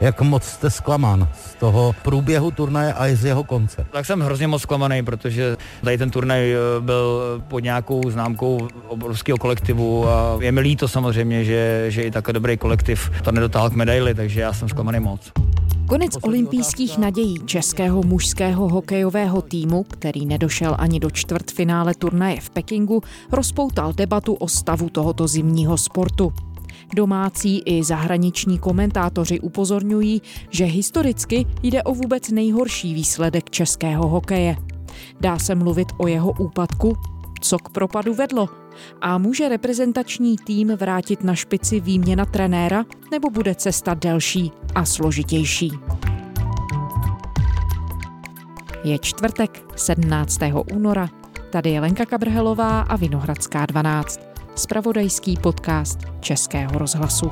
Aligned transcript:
Jak 0.00 0.20
moc 0.20 0.44
jste 0.44 0.70
zklamán 0.70 1.28
z 1.34 1.54
toho 1.54 1.94
průběhu 2.02 2.50
turnaje 2.50 2.92
a 2.92 3.08
i 3.08 3.16
z 3.16 3.24
jeho 3.24 3.44
konce? 3.44 3.86
Tak 3.92 4.06
jsem 4.06 4.20
hrozně 4.20 4.46
moc 4.46 4.62
zklamaný, 4.62 5.02
protože 5.02 5.56
tady 5.84 5.98
ten 5.98 6.10
turnaj 6.10 6.52
eh, 6.52 6.56
byl 6.80 7.20
pod 7.48 7.58
nějakou 7.58 8.10
známkou 8.10 8.68
obrovského 8.88 9.38
kolektivu 9.38 10.08
a 10.08 10.38
je 10.40 10.52
mi 10.52 10.60
líto 10.60 10.88
samozřejmě, 10.88 11.44
že, 11.44 11.84
že 11.88 12.02
i 12.02 12.10
takhle 12.10 12.32
dobrý 12.32 12.56
kolektiv 12.56 13.10
to 13.24 13.32
nedotáhl 13.32 13.70
k 13.70 13.74
medaili, 13.74 14.14
takže 14.14 14.40
já 14.40 14.52
jsem 14.52 14.68
zklamaný 14.68 15.00
moc. 15.00 15.32
Konec 15.88 16.18
olympijských 16.22 16.98
nadějí 16.98 17.38
českého 17.44 18.02
mužského 18.02 18.68
hokejového 18.68 19.42
týmu, 19.42 19.82
který 19.82 20.26
nedošel 20.26 20.76
ani 20.78 21.00
do 21.00 21.10
čtvrtfinále 21.10 21.94
turnaje 21.94 22.40
v 22.40 22.50
Pekingu, 22.50 23.02
rozpoutal 23.32 23.92
debatu 23.92 24.34
o 24.34 24.48
stavu 24.48 24.88
tohoto 24.88 25.28
zimního 25.28 25.78
sportu. 25.78 26.32
Domácí 26.94 27.62
i 27.66 27.84
zahraniční 27.84 28.58
komentátoři 28.58 29.40
upozorňují, 29.40 30.22
že 30.50 30.64
historicky 30.64 31.46
jde 31.62 31.82
o 31.82 31.94
vůbec 31.94 32.30
nejhorší 32.30 32.94
výsledek 32.94 33.50
českého 33.50 34.08
hokeje. 34.08 34.56
Dá 35.20 35.38
se 35.38 35.54
mluvit 35.54 35.88
o 35.98 36.06
jeho 36.06 36.32
úpadku? 36.32 36.96
Co 37.40 37.58
k 37.58 37.68
propadu 37.68 38.14
vedlo? 38.14 38.48
A 39.00 39.18
může 39.18 39.48
reprezentační 39.48 40.36
tým 40.36 40.76
vrátit 40.76 41.24
na 41.24 41.34
špici 41.34 41.80
výměna 41.80 42.24
trenéra, 42.24 42.84
nebo 43.10 43.30
bude 43.30 43.54
cesta 43.54 43.94
delší 43.94 44.52
a 44.74 44.84
složitější? 44.84 45.72
Je 48.84 48.98
čtvrtek, 48.98 49.64
17. 49.76 50.38
února. 50.74 51.08
Tady 51.50 51.70
je 51.70 51.80
Lenka 51.80 52.06
Kabrhelová 52.06 52.80
a 52.80 52.96
Vinohradská 52.96 53.66
12 53.66 54.31
spravodajský 54.54 55.36
podcast 55.36 55.98
Českého 56.20 56.78
rozhlasu. 56.78 57.30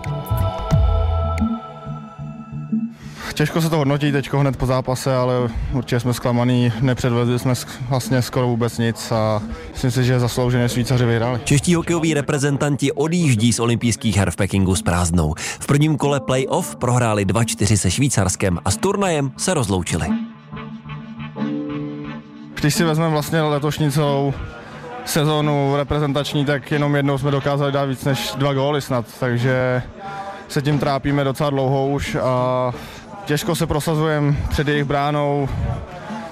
Těžko 3.35 3.61
se 3.61 3.71
to 3.71 3.77
hodnotí 3.77 4.13
teď 4.13 4.33
hned 4.33 4.57
po 4.57 4.67
zápase, 4.67 5.17
ale 5.17 5.51
určitě 5.73 6.01
jsme 6.01 6.15
zklamaný, 6.15 6.73
nepředvedli 6.81 7.39
jsme 7.39 7.55
vlastně 7.89 8.23
skoro 8.23 8.47
vůbec 8.47 8.79
nic 8.79 9.13
a 9.13 9.43
myslím 9.73 9.91
si, 9.91 10.05
že 10.05 10.21
zaslouženě 10.21 10.69
Švýcaři 10.69 11.05
vyhráli. 11.05 11.41
Čeští 11.45 11.75
hokejoví 11.75 12.15
reprezentanti 12.15 12.93
odjíždí 12.93 13.53
z 13.53 13.61
olympijských 13.61 14.17
her 14.17 14.31
v 14.31 14.37
Pekingu 14.37 14.75
s 14.75 14.83
prázdnou. 14.83 15.35
V 15.37 15.67
prvním 15.67 15.97
kole 15.97 16.21
playoff 16.21 16.77
prohráli 16.77 17.27
2-4 17.27 17.77
se 17.77 17.91
Švýcarskem 17.91 18.59
a 18.65 18.71
s 18.71 18.77
turnajem 18.77 19.33
se 19.37 19.55
rozloučili. 19.55 20.07
Když 22.61 22.75
si 22.75 22.85
vezmeme 22.85 23.11
vlastně 23.11 23.43
letošní 23.43 23.93
celou 23.93 24.35
sezónu 25.05 25.77
reprezentační, 25.77 26.45
tak 26.45 26.71
jenom 26.71 26.97
jednou 26.97 27.19
jsme 27.19 27.31
dokázali 27.31 27.73
dát 27.73 27.85
víc 27.85 28.05
než 28.05 28.33
dva 28.37 28.55
góly 28.55 28.81
snad, 28.81 29.07
takže 29.21 29.83
se 30.49 30.63
tím 30.63 30.79
trápíme 30.79 31.25
docela 31.25 31.51
dlouho 31.51 31.89
už 31.89 32.15
a 32.15 32.73
těžko 33.25 33.55
se 33.55 33.67
prosazujeme 33.67 34.37
před 34.49 34.69
jejich 34.69 34.85
bránou, 34.85 35.49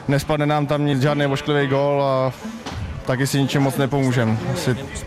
nespadne 0.08 0.46
nám 0.46 0.66
tam 0.66 0.86
nic, 0.86 1.02
žádný 1.02 1.26
ošklivý 1.26 1.66
gól 1.66 2.02
a 2.02 2.32
taky 3.06 3.26
si 3.26 3.42
ničím 3.42 3.62
moc 3.62 3.76
nepomůžeme. 3.76 4.38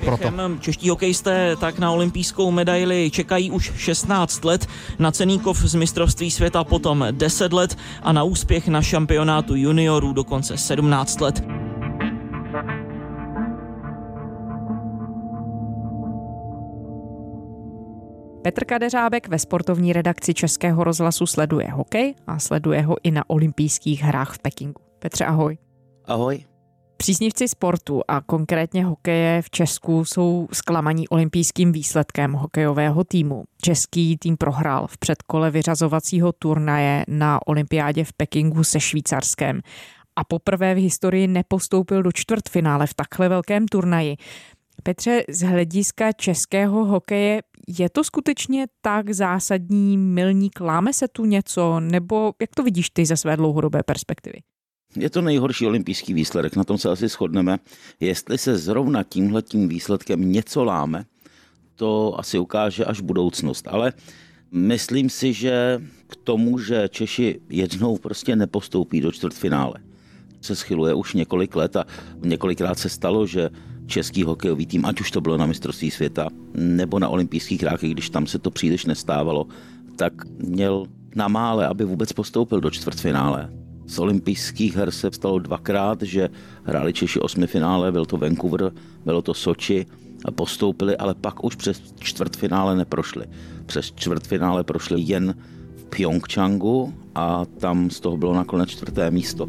proto. 0.06 0.32
Čeští 0.60 0.90
hokejisté 0.90 1.56
tak 1.56 1.80
na 1.80 1.92
olympijskou 1.92 2.52
medaili 2.52 3.12
čekají 3.12 3.52
už 3.52 3.72
16 3.76 4.46
let, 4.46 4.68
na 5.00 5.12
ceníkov 5.12 5.58
z 5.58 5.76
mistrovství 5.76 6.32
světa 6.32 6.64
potom 6.64 7.06
10 7.12 7.54
let 7.54 7.78
a 8.04 8.12
na 8.12 8.24
úspěch 8.24 8.68
na 8.68 8.82
šampionátu 8.82 9.56
juniorů 9.56 10.14
dokonce 10.14 10.58
17 10.58 11.22
let. 11.22 11.44
Petr 18.44 18.66
Kadeřábek 18.66 19.28
ve 19.28 19.40
sportovní 19.40 19.94
redakci 19.94 20.34
Českého 20.34 20.84
rozhlasu 20.84 21.26
sleduje 21.26 21.72
hokej 21.72 22.16
a 22.28 22.40
sleduje 22.40 22.82
ho 22.82 22.96
i 23.04 23.12
na 23.12 23.30
olympijských 23.30 24.04
hrách 24.04 24.34
v 24.34 24.40
Pekingu. 24.40 24.82
Petře, 25.00 25.26
ahoj. 25.26 25.58
Ahoj. 26.06 26.46
Příznivci 26.98 27.48
sportu 27.48 28.02
a 28.08 28.22
konkrétně 28.22 28.86
hokeje 28.86 29.42
v 29.42 29.50
Česku 29.50 30.06
jsou 30.06 30.48
zklamaní 30.54 31.08
olympijským 31.08 31.72
výsledkem 31.72 32.34
hokejového 32.34 33.04
týmu. 33.04 33.44
Český 33.62 34.18
tým 34.18 34.38
prohrál 34.38 34.88
v 34.88 34.98
předkole 34.98 35.52
vyřazovacího 35.52 36.32
turnaje 36.32 37.06
na 37.08 37.48
olympiádě 37.48 38.04
v 38.04 38.14
Pekingu 38.14 38.64
se 38.64 38.80
Švýcarskem 38.80 39.62
a 40.16 40.24
poprvé 40.24 40.76
v 40.76 40.82
historii 40.82 41.28
nepostoupil 41.28 42.04
do 42.04 42.12
čtvrtfinále 42.12 42.88
v 42.88 42.94
takhle 42.94 43.30
velkém 43.30 43.68
turnaji. 43.68 44.18
Petře, 44.84 45.24
z 45.30 45.42
hlediska 45.42 46.12
českého 46.12 46.86
hokeje 46.86 47.42
je 47.68 47.90
to 47.90 48.04
skutečně 48.04 48.68
tak 48.82 49.10
zásadní 49.10 49.98
milník? 49.98 50.60
Láme 50.60 50.94
se 50.94 51.08
tu 51.08 51.26
něco? 51.26 51.80
Nebo 51.80 52.34
jak 52.42 52.50
to 52.56 52.64
vidíš 52.64 52.90
ty 52.90 53.06
ze 53.06 53.18
své 53.18 53.38
dlouhodobé 53.38 53.84
perspektivy? 53.84 54.38
Je 54.96 55.10
to 55.10 55.22
nejhorší 55.22 55.68
olympijský 55.68 56.14
výsledek, 56.14 56.56
na 56.56 56.64
tom 56.64 56.78
se 56.78 56.90
asi 56.90 57.08
shodneme. 57.08 57.58
Jestli 58.00 58.38
se 58.38 58.58
zrovna 58.58 59.04
tímhletím 59.04 59.68
výsledkem 59.68 60.32
něco 60.32 60.64
láme, 60.64 61.06
to 61.76 62.20
asi 62.20 62.40
ukáže 62.40 62.86
až 62.86 63.02
budoucnost. 63.02 63.68
Ale 63.68 63.94
myslím 64.52 65.10
si, 65.10 65.34
že 65.34 65.82
k 66.08 66.16
tomu, 66.16 66.60
že 66.60 66.90
Češi 66.90 67.40
jednou 67.50 67.98
prostě 67.98 68.36
nepostoupí 68.36 69.02
do 69.02 69.12
čtvrtfinále, 69.12 69.74
se 70.42 70.56
schyluje 70.56 70.94
už 70.94 71.14
několik 71.14 71.56
let 71.56 71.76
a 71.76 71.86
několikrát 72.24 72.80
se 72.80 72.90
stalo, 72.90 73.28
že 73.28 73.50
český 73.92 74.24
hokejový 74.24 74.66
tým, 74.66 74.86
ať 74.86 75.02
už 75.02 75.12
to 75.12 75.22
bylo 75.22 75.38
na 75.38 75.46
mistrovství 75.46 75.92
světa 75.92 76.28
nebo 76.56 77.00
na 77.00 77.10
olympijských 77.10 77.62
hrách, 77.62 77.82
když 77.84 78.10
tam 78.10 78.28
se 78.28 78.40
to 78.40 78.52
příliš 78.52 78.86
nestávalo, 78.86 79.48
tak 79.96 80.14
měl 80.40 80.88
na 81.16 81.28
mále, 81.28 81.68
aby 81.68 81.86
vůbec 81.86 82.14
postoupil 82.14 82.62
do 82.62 82.72
čtvrtfinále. 82.72 83.50
Z 83.88 84.00
olympijských 84.00 84.76
her 84.76 84.92
se 84.92 85.12
stalo 85.12 85.40
dvakrát, 85.40 86.02
že 86.02 86.30
hráli 86.64 86.94
Češi 86.94 87.20
osmifinále, 87.20 87.92
byl 87.92 88.06
to 88.06 88.18
Vancouver, 88.18 88.72
bylo 89.06 89.22
to 89.22 89.34
Soči 89.34 89.86
postoupili, 90.36 90.98
ale 90.98 91.16
pak 91.16 91.44
už 91.44 91.56
přes 91.56 91.82
čtvrtfinále 92.00 92.76
neprošli. 92.76 93.26
Přes 93.66 93.92
čtvrtfinále 93.92 94.64
prošli 94.64 95.02
jen 95.02 95.36
v 95.76 95.86
Pyeongchangu 95.86 96.94
a 97.16 97.46
tam 97.46 97.90
z 97.90 98.00
toho 98.00 98.18
bylo 98.18 98.34
nakonec 98.34 98.70
čtvrté 98.70 99.12
místo. 99.12 99.48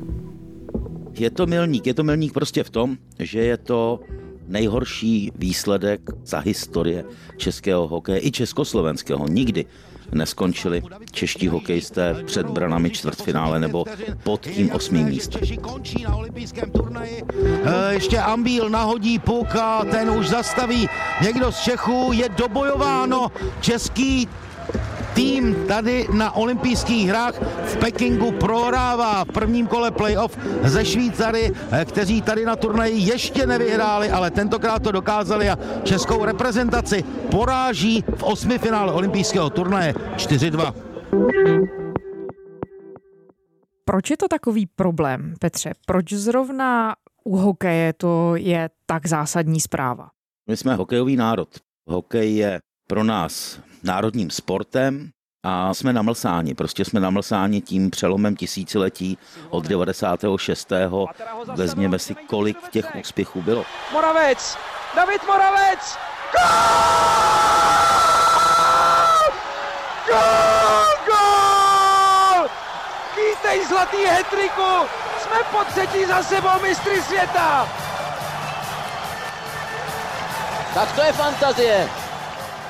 Je 1.19 1.31
to 1.31 1.47
milník, 1.47 1.87
je 1.87 1.95
to 1.95 2.05
milník 2.05 2.33
prostě 2.33 2.65
v 2.65 2.71
tom, 2.71 2.97
že 3.19 3.39
je 3.39 3.57
to 3.57 4.01
nejhorší 4.47 5.33
výsledek 5.35 6.01
za 6.25 6.39
historie 6.39 7.05
českého 7.37 7.89
hokeje 7.89 8.27
i 8.27 8.31
československého. 8.31 9.29
Nikdy 9.29 9.65
neskončili 10.13 10.83
čeští 11.11 11.49
hokejisté 11.49 12.17
před 12.25 12.47
branami 12.47 12.91
čtvrtfinále 12.91 13.61
nebo 13.61 13.85
pod 14.23 14.41
tím 14.41 14.73
osmým 14.73 15.07
místem. 15.07 15.41
Eh, 17.65 17.95
ještě 17.95 18.19
Ambíl 18.19 18.71
nahodí 18.71 19.19
puk 19.19 19.57
a 19.57 19.85
ten 19.85 20.11
už 20.11 20.29
zastaví 20.29 20.89
někdo 21.23 21.53
z 21.53 21.61
Čechů. 21.61 22.11
Je 22.13 22.29
dobojováno 22.29 23.29
český 23.61 24.29
tým 25.15 25.67
tady 25.69 26.09
na 26.13 26.37
olympijských 26.37 27.09
hrách 27.09 27.35
v 27.65 27.77
Pekingu 27.77 28.33
prohrává 28.33 29.25
v 29.25 29.29
prvním 29.29 29.67
kole 29.67 29.91
playoff 29.91 30.39
ze 30.63 30.85
Švýcary, 30.85 31.53
eh, 31.73 31.85
kteří 31.85 32.23
tady 32.23 32.45
na 32.45 32.57
turnaji 32.57 32.99
ještě 32.99 33.47
nevyhráli, 33.47 34.11
ale 34.11 34.31
tentokrát 34.31 34.83
to 34.83 34.93
dokázali 34.93 35.51
a 35.51 35.59
českou 35.83 36.25
reprezentaci 36.25 37.05
poráží 37.31 38.05
v 38.17 38.23
osmi 38.23 38.59
finále 38.59 38.93
olympijského 38.93 39.51
turnaje 39.51 39.95
4-2. 40.17 40.75
Proč 43.85 44.11
je 44.11 44.17
to 44.17 44.29
takový 44.29 44.67
problém, 44.67 45.35
Petře? 45.41 45.73
Proč 45.87 46.13
zrovna 46.13 46.95
u 47.25 47.37
hokeje 47.37 47.93
to 47.93 48.37
je 48.37 48.71
tak 48.87 49.07
zásadní 49.07 49.61
zpráva? 49.61 50.09
My 50.49 50.57
jsme 50.57 50.75
hokejový 50.75 51.17
národ. 51.17 51.49
Hokej 51.87 52.37
je 52.37 52.61
pro 52.87 53.05
nás 53.05 53.59
národním 53.83 54.31
sportem 54.31 55.11
a 55.45 55.75
jsme 55.75 55.93
namlsáni. 55.93 56.55
Prostě 56.55 56.85
jsme 56.85 57.01
namlsáni 57.01 57.61
tím 57.61 57.91
přelomem 57.91 58.37
tisíciletí 58.37 59.19
od 59.51 59.67
96. 59.67 60.73
Vezměme 61.55 61.99
si, 61.99 62.15
kolik 62.15 62.69
těch 62.69 62.97
úspěchů 63.01 63.43
bylo. 63.43 63.65
Moravec! 63.93 64.59
David 64.97 65.23
Moravec! 65.27 65.99
Gol! 66.33 66.53
Gol! 70.09 70.85
Gol! 71.07 72.49
Kýtej 73.15 73.67
zlatý 73.67 74.05
hetriku! 74.07 74.89
Jsme 75.23 75.37
po 75.51 75.65
třetí 75.65 76.07
za 76.07 76.23
sebou 76.23 76.63
mistry 76.63 77.03
světa! 77.03 77.69
Tak 80.75 80.93
to 80.93 81.03
je 81.03 81.13
fantazie 81.13 82.02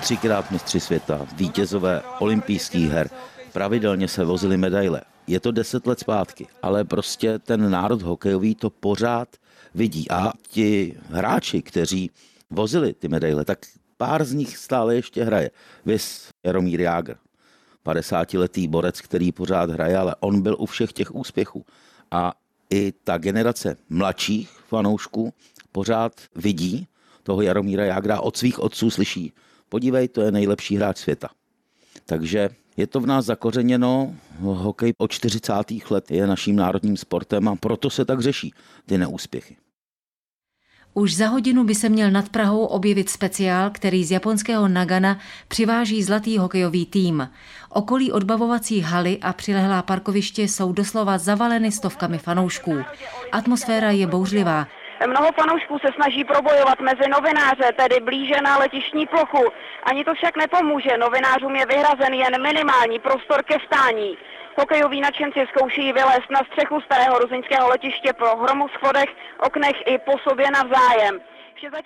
třikrát 0.03 0.51
mistři 0.51 0.81
světa, 0.81 1.27
vítězové 1.37 2.03
olympijských 2.19 2.91
her, 2.91 3.11
pravidelně 3.53 4.09
se 4.09 4.25
vozili 4.25 4.57
medaile. 4.57 5.01
Je 5.27 5.41
to 5.41 5.53
deset 5.53 5.87
let 5.87 6.01
zpátky, 6.01 6.47
ale 6.63 6.85
prostě 6.85 7.39
ten 7.39 7.71
národ 7.71 8.03
hokejový 8.03 8.55
to 8.55 8.71
pořád 8.71 9.29
vidí. 9.75 10.11
A 10.11 10.33
ti 10.49 10.97
hráči, 11.09 11.63
kteří 11.63 12.11
vozili 12.51 12.95
ty 12.95 13.09
medaile, 13.09 13.45
tak 13.45 13.59
pár 13.97 14.25
z 14.25 14.33
nich 14.33 14.57
stále 14.57 14.95
ještě 14.95 15.25
hraje. 15.25 15.51
Vys 15.85 16.29
Jaromír 16.45 16.81
Jágr. 16.81 17.15
50-letý 17.87 18.69
borec, 18.69 19.01
který 19.01 19.33
pořád 19.33 19.71
hraje, 19.71 19.99
ale 19.99 20.15
on 20.21 20.43
byl 20.43 20.57
u 20.59 20.67
všech 20.67 20.93
těch 20.93 21.15
úspěchů. 21.15 21.65
A 22.11 22.33
i 22.71 22.93
ta 23.05 23.19
generace 23.19 23.77
mladších 23.89 24.51
fanoušků 24.69 25.35
pořád 25.73 26.13
vidí 26.37 26.87
toho 27.23 27.43
Jaromíra 27.43 27.85
Jágra 27.85 28.21
od 28.21 28.37
svých 28.37 28.59
otců 28.59 28.91
slyší, 28.91 29.33
podívej, 29.73 30.09
to 30.09 30.21
je 30.21 30.33
nejlepší 30.33 30.77
hráč 30.77 31.09
světa. 31.09 31.29
Takže 32.05 32.51
je 32.77 32.87
to 32.87 33.01
v 33.01 33.07
nás 33.07 33.25
zakořeněno, 33.25 34.15
hokej 34.41 34.93
od 34.99 35.11
40. 35.13 35.53
let 35.91 36.11
je 36.11 36.27
naším 36.27 36.57
národním 36.57 36.97
sportem 36.97 37.49
a 37.49 37.57
proto 37.57 37.91
se 37.91 38.05
tak 38.05 38.21
řeší 38.21 38.53
ty 38.87 38.99
neúspěchy. 38.99 39.57
Už 40.95 41.17
za 41.17 41.29
hodinu 41.29 41.65
by 41.65 41.75
se 41.75 41.89
měl 41.89 42.11
nad 42.11 42.29
Prahou 42.29 42.65
objevit 42.65 43.09
speciál, 43.09 43.71
který 43.71 44.05
z 44.05 44.11
japonského 44.11 44.69
Nagana 44.69 45.19
přiváží 45.49 46.03
zlatý 46.03 46.39
hokejový 46.39 46.87
tým. 46.87 47.29
Okolí 47.71 48.13
odbavovací 48.13 48.81
haly 48.81 49.19
a 49.23 49.33
přilehlá 49.33 49.83
parkoviště 49.83 50.43
jsou 50.43 50.73
doslova 50.73 51.19
zavaleny 51.19 51.73
stovkami 51.73 52.19
fanoušků. 52.19 52.85
Atmosféra 53.33 53.91
je 53.91 54.07
bouřlivá. 54.07 54.69
Mnoho 55.07 55.29
fanoušků 55.33 55.79
se 55.79 55.89
snaží 55.95 56.25
probojovat 56.25 56.81
mezi 56.81 57.07
novináře, 57.17 57.73
tedy 57.77 58.01
blíže 58.01 58.41
na 58.43 58.59
letišní 58.59 59.07
plochu. 59.07 59.45
Ani 59.83 60.05
to 60.05 60.15
však 60.15 60.37
nepomůže, 60.37 60.99
novinářům 60.99 61.57
je 61.57 61.67
vyhrazen 61.67 62.15
jen 62.15 62.43
minimální 62.43 62.99
prostor 62.99 63.43
ke 63.43 63.57
stání. 63.67 64.17
Hokejoví 64.59 65.01
nadšenci 65.01 65.41
zkouší 65.51 65.93
vylézt 65.93 66.31
na 66.31 66.41
střechu 66.49 66.81
starého 66.81 67.19
ruzinského 67.19 67.69
letiště 67.69 68.13
po 68.13 68.29
hromoschodech, 68.43 69.11
oknech 69.47 69.77
i 69.87 69.99
po 69.99 70.15
sobě 70.19 70.51
navzájem. 70.51 71.21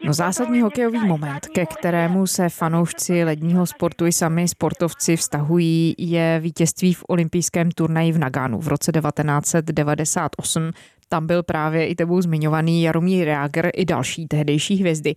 No 0.05 0.13
zásadní 0.13 0.61
hokejový 0.61 0.99
moment, 0.99 1.47
ke 1.47 1.67
kterému 1.67 2.27
se 2.27 2.49
fanoušci 2.49 3.25
ledního 3.25 3.67
sportu 3.67 4.07
i 4.07 4.13
sami 4.13 4.49
sportovci 4.49 5.17
vztahují, 5.17 5.95
je 5.99 6.41
vítězství 6.41 6.95
v 6.95 7.05
olympijském 7.09 7.71
turnaji 7.71 8.13
v 8.13 8.19
Naganu 8.19 8.61
v 8.61 8.69
roce 8.69 8.93
1998. 8.93 10.71
Tam 11.09 11.27
byl 11.27 11.43
právě 11.43 11.87
i 11.87 11.95
tebou 11.95 12.21
zmiňovaný 12.21 12.83
Jaromír 12.83 13.29
Jágr 13.29 13.71
i 13.75 13.85
další 13.85 14.27
tehdejší 14.27 14.77
hvězdy. 14.77 15.15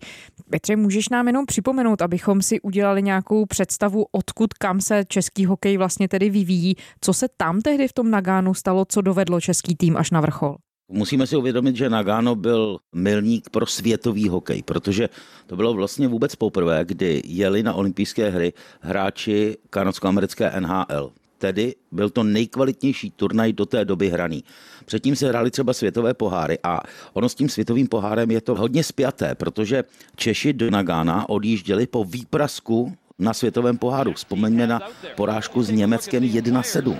Petře, 0.50 0.76
můžeš 0.76 1.08
nám 1.08 1.26
jenom 1.26 1.46
připomenout, 1.46 2.02
abychom 2.02 2.42
si 2.42 2.60
udělali 2.60 3.02
nějakou 3.02 3.46
představu, 3.46 4.06
odkud 4.12 4.54
kam 4.54 4.80
se 4.80 5.04
český 5.08 5.46
hokej 5.46 5.76
vlastně 5.76 6.08
tedy 6.08 6.30
vyvíjí, 6.30 6.74
co 7.00 7.12
se 7.12 7.26
tam 7.36 7.60
tehdy 7.60 7.88
v 7.88 7.92
tom 7.92 8.10
Nagánu 8.10 8.54
stalo, 8.54 8.84
co 8.84 9.00
dovedlo 9.00 9.40
český 9.40 9.76
tým 9.76 9.96
až 9.96 10.10
na 10.10 10.20
vrchol? 10.20 10.56
Musíme 10.92 11.26
si 11.26 11.36
uvědomit, 11.36 11.76
že 11.76 11.90
Nagano 11.90 12.34
byl 12.34 12.78
milník 12.94 13.50
pro 13.50 13.66
světový 13.66 14.28
hokej, 14.28 14.62
protože 14.62 15.08
to 15.46 15.56
bylo 15.56 15.74
vlastně 15.74 16.08
vůbec 16.08 16.36
poprvé, 16.36 16.84
kdy 16.84 17.22
jeli 17.24 17.62
na 17.62 17.74
olympijské 17.74 18.30
hry 18.30 18.52
hráči 18.80 19.56
kanadsko-americké 19.70 20.60
NHL. 20.60 21.12
Tedy 21.40 21.74
byl 21.92 22.10
to 22.10 22.22
nejkvalitnější 22.22 23.10
turnaj 23.10 23.52
do 23.52 23.66
té 23.66 23.84
doby 23.84 24.08
hraný. 24.08 24.44
Předtím 24.84 25.16
se 25.16 25.28
hrály 25.28 25.50
třeba 25.50 25.72
světové 25.72 26.14
poháry 26.14 26.58
a 26.62 26.80
ono 27.12 27.28
s 27.28 27.34
tím 27.34 27.48
světovým 27.48 27.88
pohárem 27.88 28.30
je 28.30 28.40
to 28.40 28.54
hodně 28.54 28.84
spjaté, 28.84 29.34
protože 29.34 29.84
Češi 30.16 30.52
do 30.52 30.70
Nagana 30.70 31.28
odjížděli 31.28 31.86
po 31.86 32.04
výprasku 32.04 32.92
na 33.18 33.34
světovém 33.34 33.78
poháru. 33.78 34.12
Vzpomeňme 34.12 34.66
na 34.66 34.80
porážku 35.16 35.62
s 35.62 35.70
Německem 35.70 36.22
1-7. 36.22 36.98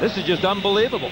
This 0.00 0.16
is 0.16 0.28
just 0.28 0.44
unbelievable 0.44 1.10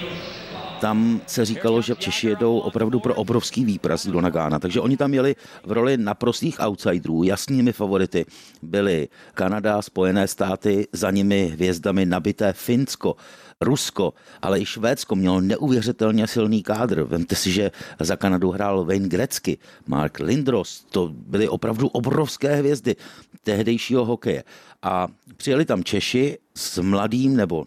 tam 0.83 1.21
se 1.27 1.45
říkalo, 1.45 1.81
že 1.81 1.95
Češi 1.95 2.27
jedou 2.27 2.59
opravdu 2.59 2.99
pro 2.99 3.15
obrovský 3.15 3.65
výpras 3.65 4.07
do 4.07 4.21
Nagána, 4.21 4.59
takže 4.59 4.81
oni 4.81 4.97
tam 4.97 5.13
jeli 5.13 5.35
v 5.65 5.71
roli 5.71 5.97
naprostých 5.97 6.59
outsiderů, 6.59 7.23
jasnými 7.23 7.73
favority 7.73 8.25
byly 8.61 9.07
Kanada, 9.33 9.81
Spojené 9.81 10.27
státy, 10.27 10.87
za 10.91 11.11
nimi 11.11 11.47
hvězdami 11.53 12.05
nabité 12.05 12.53
Finsko, 12.53 13.15
Rusko, 13.61 14.13
ale 14.41 14.59
i 14.59 14.65
Švédsko 14.65 15.15
mělo 15.15 15.41
neuvěřitelně 15.41 16.27
silný 16.27 16.63
kádr. 16.63 17.03
Vemte 17.03 17.35
si, 17.35 17.51
že 17.51 17.71
za 17.99 18.15
Kanadu 18.15 18.51
hrál 18.51 18.85
Wayne 18.85 19.07
Gretzky, 19.07 19.57
Mark 19.87 20.19
Lindros, 20.19 20.85
to 20.91 21.11
byly 21.15 21.47
opravdu 21.47 21.87
obrovské 21.87 22.55
hvězdy 22.55 22.95
tehdejšího 23.43 24.05
hokeje. 24.05 24.43
A 24.81 25.07
přijeli 25.37 25.65
tam 25.65 25.83
Češi 25.83 26.37
s 26.55 26.81
mladým 26.81 27.35
nebo 27.35 27.65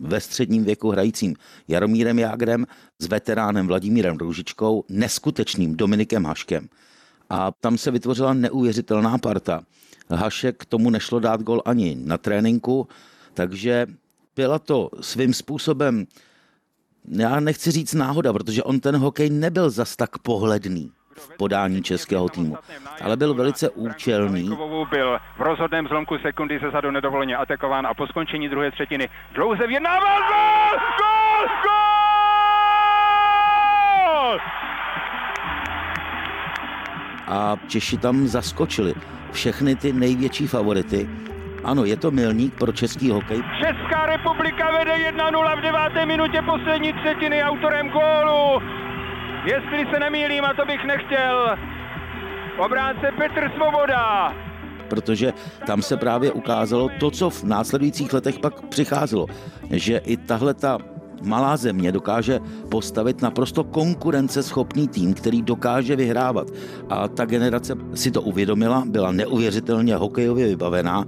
ve 0.00 0.20
středním 0.20 0.64
věku 0.64 0.90
hrajícím 0.90 1.34
Jaromírem 1.68 2.18
Jágrem, 2.18 2.66
s 2.98 3.06
veteránem 3.06 3.66
Vladimírem 3.66 4.16
Růžičkou, 4.16 4.84
neskutečným 4.88 5.76
Dominikem 5.76 6.24
Haškem. 6.24 6.68
A 7.30 7.52
tam 7.60 7.78
se 7.78 7.90
vytvořila 7.90 8.34
neuvěřitelná 8.34 9.18
parta. 9.18 9.62
Hašek 10.10 10.64
tomu 10.64 10.90
nešlo 10.90 11.20
dát 11.20 11.42
gol 11.42 11.62
ani 11.64 11.96
na 12.04 12.18
tréninku, 12.18 12.88
takže 13.34 13.86
byla 14.36 14.58
to 14.58 14.90
svým 15.00 15.34
způsobem, 15.34 16.06
já 17.08 17.40
nechci 17.40 17.70
říct 17.70 17.94
náhoda, 17.94 18.32
protože 18.32 18.62
on 18.62 18.80
ten 18.80 18.96
hokej 18.96 19.30
nebyl 19.30 19.70
zas 19.70 19.96
tak 19.96 20.18
pohledný 20.18 20.92
v 21.16 21.36
podání 21.36 21.82
českého 21.82 22.28
týmu, 22.28 22.56
ale 23.04 23.16
byl 23.16 23.34
velice 23.34 23.70
účelný. 23.70 24.50
Byl 24.90 25.18
v 25.36 25.40
rozhodném 25.40 25.88
zlomku 25.88 26.18
sekundy 26.18 26.60
se 26.60 26.70
zadu 26.70 26.90
nedovoleně 26.90 27.36
atakován 27.36 27.86
a 27.86 27.94
po 27.94 28.06
skončení 28.06 28.48
druhé 28.48 28.70
třetiny 28.70 29.08
dlouze 29.34 29.66
vyjednával 29.66 30.18
gol! 30.18 30.78
Gol! 30.98 31.48
Gol! 31.62 31.82
A 37.28 37.56
Češi 37.68 37.98
tam 37.98 38.26
zaskočili 38.26 38.94
všechny 39.32 39.76
ty 39.76 39.92
největší 39.92 40.46
favority. 40.46 41.08
Ano, 41.64 41.84
je 41.84 41.96
to 41.96 42.10
milník 42.10 42.54
pro 42.54 42.72
český 42.72 43.10
hokej. 43.10 43.42
Česká 43.60 44.06
republika 44.06 44.70
vede 44.70 44.92
1-0 45.10 45.58
v 45.58 45.60
deváté 45.60 46.06
minutě 46.06 46.42
poslední 46.42 46.92
třetiny 46.92 47.42
autorem 47.44 47.88
gólu 47.88 48.62
Jestli 49.44 49.86
se 49.92 50.00
nemýlím, 50.00 50.44
a 50.44 50.54
to 50.54 50.64
bych 50.66 50.84
nechtěl, 50.84 51.56
obránce 52.64 53.06
Petr 53.18 53.50
Svoboda. 53.56 54.32
Protože 54.88 55.32
tam 55.66 55.82
se 55.82 55.96
právě 55.96 56.32
ukázalo 56.32 56.88
to, 57.00 57.10
co 57.10 57.30
v 57.30 57.44
následujících 57.44 58.12
letech 58.12 58.38
pak 58.38 58.66
přicházelo, 58.66 59.26
že 59.70 59.96
i 59.96 60.16
tahle 60.16 60.54
ta 60.54 60.78
malá 61.22 61.56
země 61.56 61.92
dokáže 61.92 62.40
postavit 62.70 63.22
naprosto 63.22 63.64
konkurenceschopný 63.64 64.88
tým, 64.88 65.14
který 65.14 65.42
dokáže 65.42 65.96
vyhrávat. 65.96 66.50
A 66.88 67.08
ta 67.08 67.24
generace 67.24 67.74
si 67.94 68.10
to 68.10 68.22
uvědomila, 68.22 68.84
byla 68.86 69.12
neuvěřitelně 69.12 69.96
hokejově 69.96 70.46
vybavená. 70.46 71.04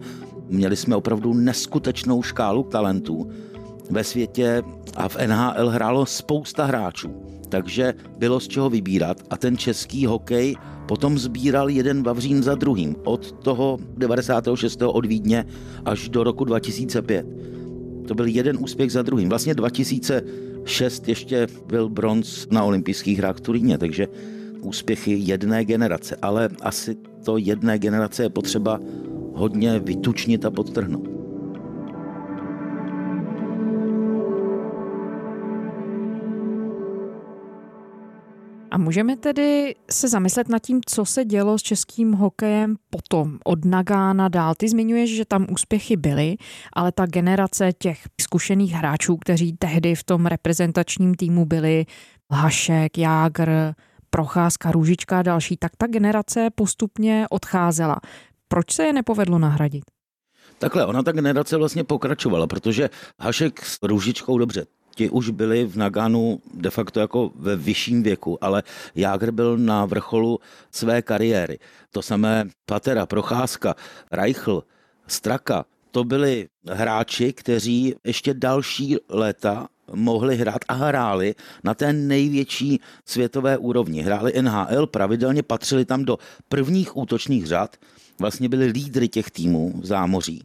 Měli 0.49 0.77
jsme 0.77 0.97
opravdu 0.97 1.35
neskutečnou 1.35 2.23
škálu 2.23 2.63
talentů. 2.63 3.31
Ve 3.91 4.05
světě 4.05 4.63
a 4.97 5.09
v 5.09 5.17
NHL 5.27 5.69
hrálo 5.69 6.07
spousta 6.07 6.65
hráčů 6.65 7.34
takže 7.55 7.95
bylo 8.19 8.41
z 8.41 8.49
čeho 8.49 8.71
vybírat 8.71 9.23
a 9.31 9.37
ten 9.37 9.57
český 9.57 10.07
hokej 10.07 10.57
potom 10.89 11.19
sbíral 11.19 11.71
jeden 11.71 12.03
Vavřín 12.03 12.43
za 12.43 12.55
druhým 12.55 12.97
od 13.05 13.33
toho 13.33 13.79
96. 13.97 14.83
od 14.83 15.07
Vídně 15.07 15.47
až 15.85 16.09
do 16.09 16.25
roku 16.25 16.45
2005. 16.45 17.27
To 18.09 18.15
byl 18.15 18.27
jeden 18.27 18.59
úspěch 18.61 18.93
za 18.93 19.03
druhým. 19.03 19.29
Vlastně 19.29 19.55
2006 19.55 21.09
ještě 21.09 21.47
byl 21.67 21.89
bronz 21.89 22.47
na 22.51 22.65
olympijských 22.65 23.19
hrách 23.19 23.37
v 23.37 23.41
Turíně, 23.41 23.79
takže 23.79 24.09
úspěchy 24.61 25.15
jedné 25.19 25.65
generace, 25.65 26.17
ale 26.23 26.49
asi 26.61 26.97
to 27.25 27.39
jedné 27.39 27.79
generace 27.79 28.23
je 28.23 28.29
potřeba 28.29 28.81
hodně 29.35 29.79
vytučnit 29.79 30.45
a 30.45 30.51
podtrhnout. 30.51 31.14
A 38.75 38.79
můžeme 38.79 39.17
tedy 39.17 39.75
se 39.91 40.09
zamyslet 40.09 40.49
nad 40.49 40.59
tím, 40.59 40.81
co 40.87 41.05
se 41.05 41.25
dělo 41.25 41.59
s 41.59 41.63
českým 41.63 42.13
hokejem 42.13 42.77
potom 42.91 43.39
od 43.45 43.65
Nagána 43.65 44.29
dál. 44.29 44.55
Ty 44.55 44.69
zmiňuješ, 44.69 45.17
že 45.17 45.25
tam 45.25 45.47
úspěchy 45.51 45.97
byly, 45.97 46.37
ale 46.73 46.93
ta 46.93 47.07
generace 47.07 47.73
těch 47.79 48.03
zkušených 48.21 48.73
hráčů, 48.73 49.17
kteří 49.17 49.53
tehdy 49.53 49.95
v 49.95 50.05
tom 50.05 50.27
reprezentačním 50.27 51.15
týmu 51.15 51.45
byli, 51.45 51.87
Hašek, 52.31 52.99
Jágr, 52.99 53.51
Procházka, 54.11 54.73
Růžička 54.73 55.19
a 55.19 55.23
další, 55.23 55.57
tak 55.57 55.73
ta 55.79 55.87
generace 55.87 56.49
postupně 56.55 57.27
odcházela. 57.31 57.97
Proč 58.49 58.73
se 58.73 58.83
je 58.85 58.93
nepovedlo 58.93 59.39
nahradit? 59.39 59.85
Takhle, 60.59 60.87
ona 60.87 61.03
ta 61.03 61.13
generace 61.13 61.57
vlastně 61.57 61.85
pokračovala, 61.85 62.47
protože 62.47 62.91
Hašek 63.21 63.65
s 63.65 63.79
Růžičkou 63.83 64.39
dobře, 64.39 64.67
ti 64.95 65.11
už 65.11 65.31
byli 65.31 65.65
v 65.65 65.77
Naganu 65.77 66.41
de 66.55 66.71
facto 66.71 67.01
jako 67.01 67.31
ve 67.35 67.57
vyšším 67.57 68.03
věku, 68.03 68.45
ale 68.45 68.63
Jágr 68.95 69.31
byl 69.31 69.59
na 69.59 69.87
vrcholu 69.87 70.41
své 70.71 71.03
kariéry. 71.03 71.59
To 71.91 72.03
samé 72.03 72.45
Patera, 72.67 73.07
Procházka, 73.07 73.75
Reichl, 74.13 74.65
Straka, 75.07 75.65
to 75.91 76.05
byli 76.05 76.49
hráči, 76.69 77.33
kteří 77.33 77.95
ještě 78.05 78.35
další 78.35 78.97
léta 79.09 79.69
mohli 79.93 80.37
hrát 80.37 80.61
a 80.69 80.75
hráli 80.75 81.35
na 81.65 81.75
té 81.75 81.93
největší 81.93 82.81
světové 83.07 83.59
úrovni. 83.59 84.03
Hráli 84.03 84.33
NHL, 84.43 84.87
pravidelně 84.87 85.43
patřili 85.43 85.85
tam 85.85 86.05
do 86.05 86.19
prvních 86.49 86.97
útočných 86.97 87.47
řad, 87.47 87.77
vlastně 88.21 88.49
byli 88.49 88.67
lídry 88.67 89.09
těch 89.09 89.31
týmů 89.31 89.81
v 89.81 89.87
zámoří. 89.87 90.45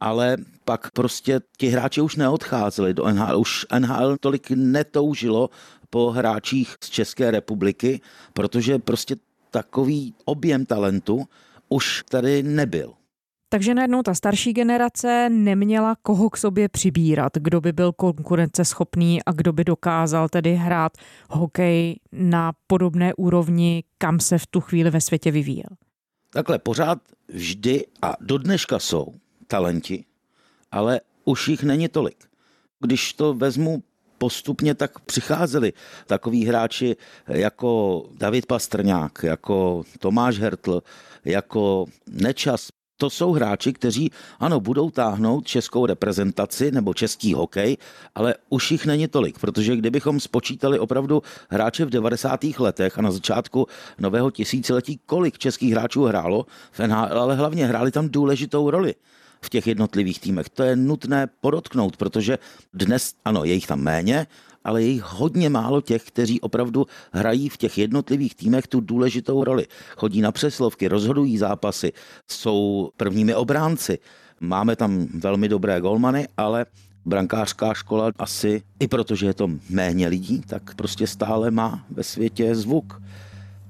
Ale 0.00 0.36
pak 0.64 0.90
prostě 0.90 1.40
ti 1.58 1.68
hráči 1.68 2.00
už 2.00 2.16
neodcházeli 2.16 2.94
do 2.94 3.04
NHL. 3.12 3.38
Už 3.38 3.66
NHL 3.78 4.16
tolik 4.20 4.50
netoužilo 4.50 5.50
po 5.90 6.10
hráčích 6.10 6.76
z 6.84 6.90
České 6.90 7.30
republiky, 7.30 8.00
protože 8.32 8.78
prostě 8.78 9.16
takový 9.50 10.14
objem 10.24 10.66
talentu 10.66 11.24
už 11.68 12.04
tady 12.08 12.42
nebyl. 12.42 12.92
Takže 13.48 13.74
najednou 13.74 14.02
ta 14.02 14.14
starší 14.14 14.52
generace 14.52 15.28
neměla 15.30 15.96
koho 16.02 16.30
k 16.30 16.36
sobě 16.36 16.68
přibírat, 16.68 17.32
kdo 17.38 17.60
by 17.60 17.72
byl 17.72 17.92
konkurenceschopný 17.92 19.22
a 19.22 19.32
kdo 19.32 19.52
by 19.52 19.64
dokázal 19.64 20.28
tedy 20.28 20.54
hrát 20.54 20.92
hokej 21.30 21.96
na 22.12 22.52
podobné 22.66 23.14
úrovni, 23.14 23.84
kam 23.98 24.20
se 24.20 24.38
v 24.38 24.46
tu 24.46 24.60
chvíli 24.60 24.90
ve 24.90 25.00
světě 25.00 25.30
vyvíjel. 25.30 25.70
Takhle 26.30 26.58
pořád 26.58 26.98
vždy 27.28 27.84
a 28.02 28.14
do 28.20 28.38
dneška 28.38 28.78
jsou 28.78 29.14
talenti, 29.46 30.04
ale 30.72 31.00
už 31.24 31.48
jich 31.48 31.62
není 31.62 31.88
tolik. 31.88 32.16
Když 32.80 33.12
to 33.12 33.34
vezmu 33.34 33.82
postupně 34.18 34.74
tak 34.74 34.98
přicházeli 34.98 35.72
takový 36.06 36.44
hráči 36.44 36.96
jako 37.26 38.02
David 38.18 38.46
Pastrňák, 38.46 39.18
jako 39.22 39.82
Tomáš 39.98 40.38
Hertl, 40.38 40.82
jako 41.24 41.86
Nečas, 42.10 42.68
to 42.96 43.10
jsou 43.10 43.32
hráči, 43.32 43.72
kteří, 43.72 44.10
ano, 44.38 44.60
budou 44.60 44.90
táhnout 44.90 45.46
českou 45.46 45.86
reprezentaci 45.86 46.70
nebo 46.70 46.94
český 46.94 47.34
hokej, 47.34 47.76
ale 48.14 48.34
už 48.48 48.70
jich 48.70 48.86
není 48.86 49.08
tolik, 49.08 49.38
protože 49.38 49.76
kdybychom 49.76 50.20
spočítali 50.20 50.78
opravdu 50.78 51.22
hráče 51.50 51.84
v 51.84 51.90
90. 51.90 52.44
letech 52.58 52.98
a 52.98 53.02
na 53.02 53.10
začátku 53.10 53.66
nového 53.98 54.30
tisíciletí, 54.30 55.00
kolik 55.06 55.38
českých 55.38 55.72
hráčů 55.72 56.04
hrálo 56.04 56.46
v 56.72 56.80
NHL, 56.80 57.20
ale 57.20 57.34
hlavně 57.34 57.66
hráli 57.66 57.90
tam 57.90 58.08
důležitou 58.08 58.70
roli 58.70 58.94
v 59.40 59.50
těch 59.50 59.66
jednotlivých 59.66 60.20
týmech. 60.20 60.48
To 60.48 60.62
je 60.62 60.76
nutné 60.76 61.26
podotknout, 61.40 61.96
protože 61.96 62.38
dnes, 62.74 63.14
ano, 63.24 63.44
je 63.44 63.54
jich 63.54 63.66
tam 63.66 63.80
méně, 63.80 64.26
ale 64.64 64.82
je 64.82 64.88
jich 64.88 65.02
hodně 65.02 65.48
málo 65.50 65.80
těch, 65.80 66.04
kteří 66.04 66.40
opravdu 66.40 66.86
hrají 67.12 67.48
v 67.48 67.56
těch 67.56 67.78
jednotlivých 67.78 68.34
týmech 68.34 68.66
tu 68.66 68.80
důležitou 68.80 69.44
roli. 69.44 69.66
Chodí 69.96 70.20
na 70.20 70.32
přeslovky, 70.32 70.88
rozhodují 70.88 71.38
zápasy, 71.38 71.92
jsou 72.28 72.90
prvními 72.96 73.34
obránci. 73.34 73.98
Máme 74.40 74.76
tam 74.76 75.06
velmi 75.14 75.48
dobré 75.48 75.80
golmany, 75.80 76.28
ale 76.36 76.66
brankářská 77.04 77.74
škola 77.74 78.10
asi, 78.18 78.62
i 78.80 78.88
protože 78.88 79.26
je 79.26 79.34
to 79.34 79.48
méně 79.70 80.08
lidí, 80.08 80.40
tak 80.46 80.74
prostě 80.74 81.06
stále 81.06 81.50
má 81.50 81.84
ve 81.90 82.02
světě 82.02 82.54
zvuk. 82.54 83.02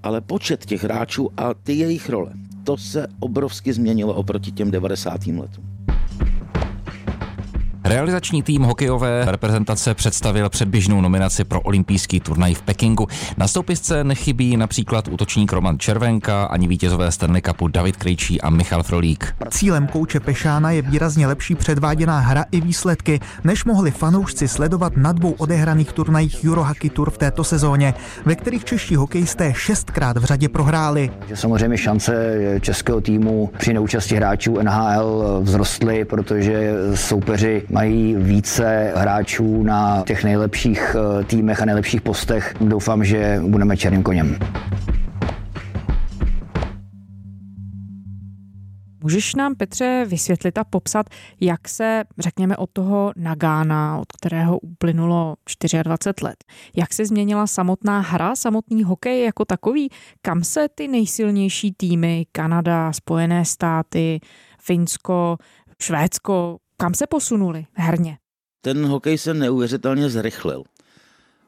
Ale 0.02 0.20
počet 0.20 0.66
těch 0.66 0.84
hráčů 0.84 1.30
a 1.36 1.54
ty 1.54 1.72
jejich 1.72 2.08
role, 2.08 2.32
to 2.66 2.76
se 2.76 3.06
obrovsky 3.20 3.72
změnilo 3.72 4.14
oproti 4.14 4.52
těm 4.52 4.70
90. 4.70 5.26
letům. 5.26 5.75
Realizační 7.88 8.42
tým 8.42 8.62
hokejové 8.62 9.24
reprezentace 9.26 9.94
představil 9.94 10.50
předběžnou 10.50 11.00
nominaci 11.00 11.44
pro 11.44 11.60
olympijský 11.60 12.20
turnaj 12.20 12.54
v 12.54 12.62
Pekingu. 12.62 13.06
Na 13.36 13.48
soupisce 13.48 14.04
nechybí 14.04 14.56
například 14.56 15.08
útočník 15.08 15.52
Roman 15.52 15.78
Červenka 15.78 16.44
ani 16.44 16.68
vítězové 16.68 17.12
Stanley 17.12 17.42
Cupu 17.42 17.68
David 17.68 17.96
Krejčí 17.96 18.40
a 18.40 18.50
Michal 18.50 18.82
Frolík. 18.82 19.34
Cílem 19.50 19.86
kouče 19.86 20.20
Pešána 20.20 20.70
je 20.70 20.82
výrazně 20.82 21.26
lepší 21.26 21.54
předváděná 21.54 22.18
hra 22.18 22.44
i 22.52 22.60
výsledky, 22.60 23.20
než 23.44 23.64
mohli 23.64 23.90
fanoušci 23.90 24.48
sledovat 24.48 24.96
na 24.96 25.12
dvou 25.12 25.30
odehraných 25.30 25.92
turnajích 25.92 26.40
Eurohockey 26.44 26.90
Tour 26.90 27.10
v 27.10 27.18
této 27.18 27.44
sezóně, 27.44 27.94
ve 28.24 28.34
kterých 28.34 28.64
čeští 28.64 28.96
hokejisté 28.96 29.54
šestkrát 29.56 30.16
v 30.16 30.24
řadě 30.24 30.48
prohráli. 30.48 31.10
Samozřejmě 31.34 31.78
šance 31.78 32.40
českého 32.60 33.00
týmu 33.00 33.50
při 33.58 33.72
neúčasti 33.72 34.16
hráčů 34.16 34.58
NHL 34.62 35.42
vzrostly, 35.44 36.04
protože 36.04 36.72
soupeři 36.94 37.62
mají 37.76 38.14
více 38.14 38.92
hráčů 38.96 39.62
na 39.62 40.02
těch 40.06 40.24
nejlepších 40.24 40.96
eh, 40.96 41.24
týmech 41.24 41.62
a 41.62 41.64
nejlepších 41.64 42.00
postech. 42.00 42.54
Doufám, 42.60 43.04
že 43.04 43.40
budeme 43.46 43.76
černým 43.76 44.02
koněm. 44.02 44.38
Můžeš 49.02 49.34
nám, 49.34 49.54
Petře, 49.54 50.04
vysvětlit 50.08 50.58
a 50.58 50.64
popsat, 50.64 51.06
jak 51.40 51.68
se, 51.68 52.04
řekněme, 52.18 52.56
od 52.56 52.70
toho 52.72 53.12
Nagána, 53.16 53.98
od 53.98 54.12
kterého 54.12 54.58
uplynulo 54.58 55.34
24 55.82 56.14
let, 56.22 56.44
jak 56.76 56.94
se 56.94 57.06
změnila 57.06 57.46
samotná 57.46 58.00
hra, 58.00 58.36
samotný 58.36 58.82
hokej 58.84 59.24
jako 59.24 59.44
takový, 59.44 59.88
kam 60.22 60.44
se 60.44 60.68
ty 60.74 60.88
nejsilnější 60.88 61.72
týmy, 61.72 62.26
Kanada, 62.32 62.92
Spojené 62.92 63.44
státy, 63.44 64.20
Finsko, 64.60 65.36
Švédsko, 65.82 66.58
kam 66.76 66.94
se 66.94 67.06
posunuli 67.06 67.66
herně? 67.72 68.18
Ten 68.60 68.86
hokej 68.86 69.18
se 69.18 69.34
neuvěřitelně 69.34 70.10
zrychlil. 70.10 70.64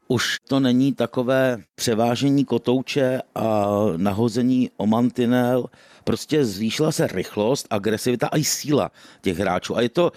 Už 0.08 0.36
to 0.48 0.60
není 0.60 0.94
takové 0.94 1.58
převážení 1.74 2.44
kotouče 2.44 3.20
a 3.34 3.66
nahození 3.96 4.70
o 4.76 4.86
mantinel. 4.86 5.66
Prostě 6.04 6.44
zvýšila 6.44 6.92
se 6.92 7.06
rychlost, 7.06 7.66
agresivita 7.70 8.28
a 8.28 8.36
i 8.36 8.44
síla 8.44 8.90
těch 9.20 9.38
hráčů. 9.38 9.76
A 9.76 9.80
je 9.80 9.88
to 9.88 10.12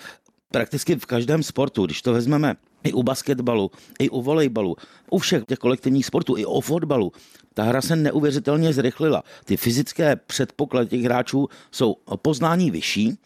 prakticky 0.52 0.96
v 0.96 1.06
každém 1.06 1.44
sportu. 1.44 1.86
Když 1.86 2.02
to 2.02 2.14
vezmeme 2.14 2.56
i 2.84 2.94
u 2.94 3.04
basketbalu, 3.04 3.72
i 4.00 4.10
u 4.10 4.22
volejbalu, 4.22 4.76
u 5.10 5.18
všech 5.18 5.46
těch 5.46 5.60
kolektivních 5.60 6.06
sportů, 6.06 6.38
i 6.38 6.46
o 6.46 6.62
fotbalu, 6.62 7.12
ta 7.54 7.64
hra 7.64 7.82
se 7.82 7.96
neuvěřitelně 7.96 8.74
zrychlila. 8.74 9.24
Ty 9.46 9.58
fyzické 9.58 10.16
předpoklady 10.16 10.88
těch 10.88 11.02
hráčů 11.02 11.48
jsou 11.72 11.96
poznání 12.22 12.72
vyšší, 12.72 13.18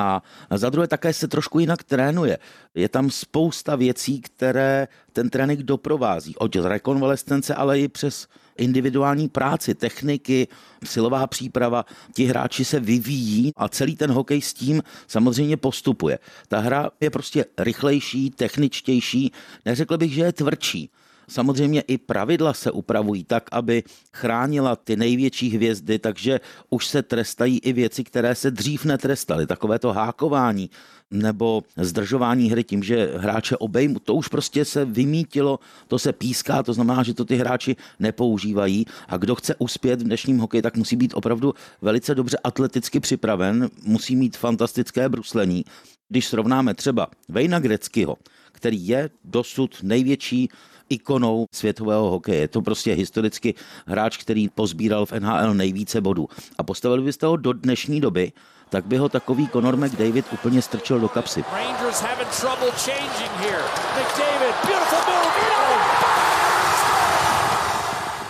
a 0.00 0.58
za 0.58 0.70
druhé 0.70 0.88
také 0.88 1.12
se 1.12 1.28
trošku 1.28 1.58
jinak 1.58 1.82
trénuje. 1.82 2.38
Je 2.74 2.88
tam 2.88 3.10
spousta 3.10 3.76
věcí, 3.76 4.20
které 4.20 4.88
ten 5.12 5.30
trénink 5.30 5.62
doprovází. 5.62 6.36
Od 6.36 6.56
rekonvalescence, 6.56 7.54
ale 7.54 7.80
i 7.80 7.88
přes 7.88 8.26
individuální 8.56 9.28
práci, 9.28 9.74
techniky, 9.74 10.48
silová 10.84 11.26
příprava. 11.26 11.84
Ti 12.14 12.24
hráči 12.24 12.64
se 12.64 12.80
vyvíjí 12.80 13.52
a 13.56 13.68
celý 13.68 13.96
ten 13.96 14.10
hokej 14.10 14.40
s 14.40 14.54
tím 14.54 14.82
samozřejmě 15.06 15.56
postupuje. 15.56 16.18
Ta 16.48 16.58
hra 16.58 16.90
je 17.00 17.10
prostě 17.10 17.44
rychlejší, 17.58 18.30
techničtější, 18.30 19.32
neřekl 19.64 19.98
bych, 19.98 20.12
že 20.12 20.22
je 20.22 20.32
tvrdší. 20.32 20.90
Samozřejmě 21.30 21.80
i 21.80 21.98
pravidla 21.98 22.54
se 22.54 22.70
upravují 22.70 23.24
tak, 23.24 23.48
aby 23.52 23.82
chránila 24.12 24.76
ty 24.76 24.96
největší 24.96 25.50
hvězdy, 25.50 25.98
takže 25.98 26.40
už 26.70 26.86
se 26.86 27.02
trestají 27.02 27.58
i 27.58 27.72
věci, 27.72 28.04
které 28.04 28.34
se 28.34 28.50
dřív 28.50 28.84
netrestaly. 28.84 29.46
Takové 29.46 29.78
to 29.78 29.92
hákování 29.92 30.70
nebo 31.10 31.62
zdržování 31.76 32.50
hry 32.50 32.64
tím, 32.64 32.82
že 32.82 33.10
hráče 33.16 33.56
obejmu, 33.56 33.98
to 33.98 34.14
už 34.14 34.28
prostě 34.28 34.64
se 34.64 34.84
vymítilo, 34.84 35.58
to 35.88 35.98
se 35.98 36.12
píská, 36.12 36.62
to 36.62 36.72
znamená, 36.72 37.02
že 37.02 37.14
to 37.14 37.24
ty 37.24 37.36
hráči 37.36 37.76
nepoužívají 37.98 38.86
a 39.08 39.16
kdo 39.16 39.34
chce 39.34 39.54
uspět 39.58 40.00
v 40.00 40.04
dnešním 40.04 40.38
hokeji, 40.38 40.62
tak 40.62 40.76
musí 40.76 40.96
být 40.96 41.14
opravdu 41.14 41.54
velice 41.82 42.14
dobře 42.14 42.38
atleticky 42.44 43.00
připraven, 43.00 43.70
musí 43.84 44.16
mít 44.16 44.36
fantastické 44.36 45.08
bruslení. 45.08 45.64
Když 46.08 46.26
srovnáme 46.26 46.74
třeba 46.74 47.06
Vejna 47.28 47.58
Greckého, 47.58 48.16
který 48.52 48.88
je 48.88 49.10
dosud 49.24 49.78
největší 49.82 50.48
ikonou 50.90 51.46
světového 51.54 52.10
hokeje. 52.10 52.40
Je 52.40 52.48
to 52.48 52.62
prostě 52.62 52.92
historicky 52.92 53.54
hráč, 53.86 54.16
který 54.16 54.48
pozbíral 54.48 55.06
v 55.06 55.12
NHL 55.12 55.54
nejvíce 55.54 56.00
bodů. 56.00 56.28
A 56.58 56.62
postavili 56.62 57.02
byste 57.02 57.26
ho 57.26 57.36
do 57.36 57.52
dnešní 57.52 58.00
doby, 58.00 58.32
tak 58.68 58.86
by 58.86 58.96
ho 58.96 59.08
takový 59.08 59.48
Conor 59.48 59.76
McDavid 59.76 60.26
úplně 60.32 60.62
strčil 60.62 61.00
do 61.00 61.08
kapsy. 61.08 61.44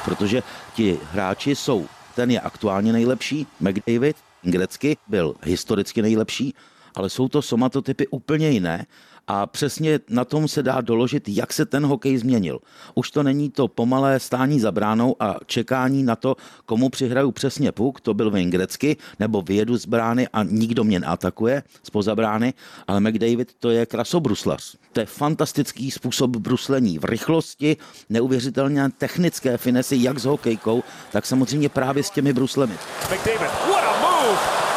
Protože 0.04 0.42
ti 0.74 0.98
hráči 1.12 1.56
jsou, 1.56 1.86
ten 2.14 2.30
je 2.30 2.40
aktuálně 2.40 2.92
nejlepší, 2.92 3.46
McDavid, 3.60 4.16
Grecky 4.42 4.96
byl 5.08 5.34
historicky 5.42 6.02
nejlepší, 6.02 6.54
ale 6.94 7.10
jsou 7.10 7.28
to 7.28 7.42
somatotypy 7.42 8.06
úplně 8.06 8.50
jiné 8.50 8.86
a 9.32 9.46
přesně 9.46 10.00
na 10.08 10.24
tom 10.24 10.48
se 10.48 10.62
dá 10.62 10.80
doložit, 10.80 11.28
jak 11.28 11.52
se 11.52 11.66
ten 11.66 11.86
hokej 11.86 12.18
změnil. 12.18 12.58
Už 12.94 13.10
to 13.10 13.22
není 13.22 13.50
to 13.50 13.68
pomalé 13.68 14.20
stání 14.20 14.60
za 14.60 14.72
bránou 14.72 15.16
a 15.20 15.36
čekání 15.46 16.02
na 16.02 16.16
to, 16.16 16.36
komu 16.66 16.88
přihraju 16.88 17.30
přesně 17.30 17.72
puk, 17.72 18.00
to 18.00 18.14
byl 18.14 18.30
Wayne 18.30 18.50
Grecky, 18.50 18.96
nebo 19.18 19.42
vyjedu 19.42 19.76
z 19.76 19.86
brány 19.86 20.28
a 20.32 20.42
nikdo 20.42 20.84
mě 20.84 21.00
neatakuje 21.00 21.62
spoza 21.82 22.14
brány, 22.14 22.54
ale 22.86 23.00
McDavid 23.00 23.54
to 23.58 23.70
je 23.70 23.86
krasobruslař. 23.86 24.76
To 24.92 25.00
je 25.00 25.06
fantastický 25.06 25.90
způsob 25.90 26.30
bruslení 26.36 26.98
v 26.98 27.04
rychlosti, 27.04 27.76
neuvěřitelně 28.08 28.88
technické 28.98 29.56
finesy, 29.56 29.96
jak 30.00 30.18
s 30.18 30.24
hokejkou, 30.24 30.82
tak 31.12 31.26
samozřejmě 31.26 31.68
právě 31.68 32.02
s 32.02 32.10
těmi 32.10 32.32
bruslemi. 32.32 32.74
McDavid, 33.02 33.50
what 33.70 33.84
a 33.84 34.00
move! 34.00 34.69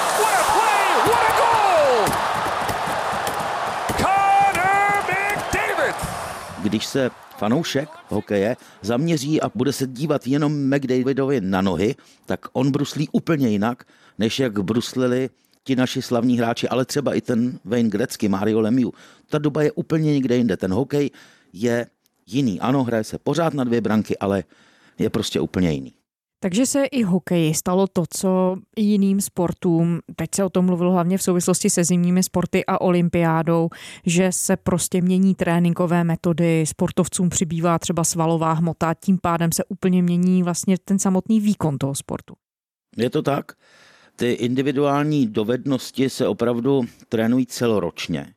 Když 6.73 6.85
se 6.85 7.11
fanoušek 7.37 7.89
hokeje 8.07 8.57
zaměří 8.81 9.41
a 9.41 9.51
bude 9.55 9.73
se 9.73 9.87
dívat 9.87 10.27
jenom 10.27 10.75
McDavidovi 10.75 11.41
na 11.41 11.61
nohy, 11.61 11.95
tak 12.25 12.45
on 12.53 12.71
bruslí 12.71 13.09
úplně 13.11 13.49
jinak, 13.49 13.83
než 14.19 14.39
jak 14.39 14.59
bruslili 14.59 15.29
ti 15.63 15.75
naši 15.75 16.01
slavní 16.01 16.37
hráči, 16.37 16.69
ale 16.69 16.85
třeba 16.85 17.13
i 17.13 17.21
ten 17.21 17.59
Wayne 17.65 17.89
Gretzky, 17.89 18.29
Mario 18.29 18.59
Lemieux. 18.61 18.91
Ta 19.29 19.37
doba 19.37 19.63
je 19.63 19.71
úplně 19.71 20.13
někde 20.13 20.37
jinde. 20.37 20.57
Ten 20.57 20.73
hokej 20.73 21.11
je 21.53 21.87
jiný. 22.27 22.59
Ano, 22.59 22.83
hraje 22.83 23.03
se 23.03 23.17
pořád 23.17 23.53
na 23.53 23.63
dvě 23.63 23.81
branky, 23.81 24.17
ale 24.17 24.43
je 24.99 25.09
prostě 25.09 25.39
úplně 25.39 25.71
jiný. 25.71 25.93
Takže 26.43 26.65
se 26.65 26.85
i 26.85 27.03
hokeji 27.03 27.53
stalo 27.53 27.87
to, 27.87 28.03
co 28.17 28.57
jiným 28.77 29.21
sportům, 29.21 29.99
teď 30.15 30.29
se 30.35 30.43
o 30.43 30.49
tom 30.49 30.65
mluvilo 30.65 30.91
hlavně 30.91 31.17
v 31.17 31.23
souvislosti 31.23 31.69
se 31.69 31.83
zimními 31.83 32.23
sporty 32.23 32.65
a 32.65 32.81
olympiádou, 32.81 33.69
že 34.05 34.31
se 34.31 34.57
prostě 34.57 35.01
mění 35.01 35.35
tréninkové 35.35 36.03
metody, 36.03 36.65
sportovcům 36.67 37.29
přibývá 37.29 37.79
třeba 37.79 38.03
svalová 38.03 38.53
hmota, 38.53 38.93
tím 38.93 39.17
pádem 39.21 39.51
se 39.51 39.63
úplně 39.63 40.03
mění 40.03 40.43
vlastně 40.43 40.77
ten 40.85 40.99
samotný 40.99 41.39
výkon 41.39 41.77
toho 41.77 41.95
sportu. 41.95 42.33
Je 42.97 43.09
to 43.09 43.21
tak. 43.21 43.51
Ty 44.15 44.31
individuální 44.31 45.27
dovednosti 45.27 46.09
se 46.09 46.27
opravdu 46.27 46.81
trénují 47.09 47.45
celoročně 47.45 48.33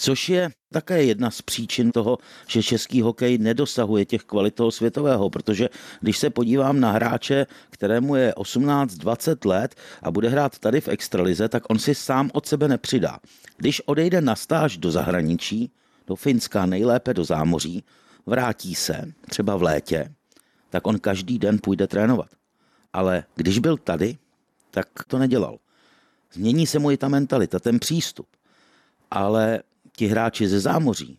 což 0.00 0.28
je 0.28 0.50
také 0.72 1.02
jedna 1.02 1.30
z 1.30 1.42
příčin 1.42 1.92
toho, 1.92 2.18
že 2.46 2.62
český 2.62 3.00
hokej 3.00 3.38
nedosahuje 3.38 4.04
těch 4.04 4.24
kvalit 4.24 4.54
toho 4.54 4.70
světového, 4.70 5.30
protože 5.30 5.68
když 6.00 6.18
se 6.18 6.30
podívám 6.30 6.80
na 6.80 6.92
hráče, 6.92 7.46
kterému 7.70 8.16
je 8.16 8.32
18-20 8.36 9.48
let 9.48 9.74
a 10.02 10.10
bude 10.10 10.28
hrát 10.28 10.58
tady 10.58 10.80
v 10.80 10.88
extralize, 10.88 11.48
tak 11.48 11.62
on 11.70 11.78
si 11.78 11.94
sám 11.94 12.30
od 12.32 12.46
sebe 12.46 12.68
nepřidá. 12.68 13.18
Když 13.56 13.80
odejde 13.80 14.20
na 14.20 14.36
stáž 14.36 14.76
do 14.76 14.90
zahraničí, 14.90 15.72
do 16.06 16.16
Finska, 16.16 16.66
nejlépe 16.66 17.14
do 17.14 17.24
zámoří, 17.24 17.84
vrátí 18.26 18.74
se, 18.74 19.12
třeba 19.28 19.56
v 19.56 19.62
létě, 19.62 20.14
tak 20.70 20.86
on 20.86 20.98
každý 20.98 21.38
den 21.38 21.58
půjde 21.62 21.86
trénovat. 21.86 22.28
Ale 22.92 23.24
když 23.36 23.58
byl 23.58 23.76
tady, 23.76 24.18
tak 24.70 24.88
to 25.06 25.18
nedělal. 25.18 25.58
Změní 26.32 26.66
se 26.66 26.78
mu 26.78 26.90
i 26.90 26.96
ta 26.96 27.08
mentalita, 27.08 27.58
ten 27.58 27.78
přístup. 27.78 28.26
Ale 29.10 29.62
ti 30.00 30.08
hráči 30.08 30.48
ze 30.48 30.60
zámoří, 30.60 31.18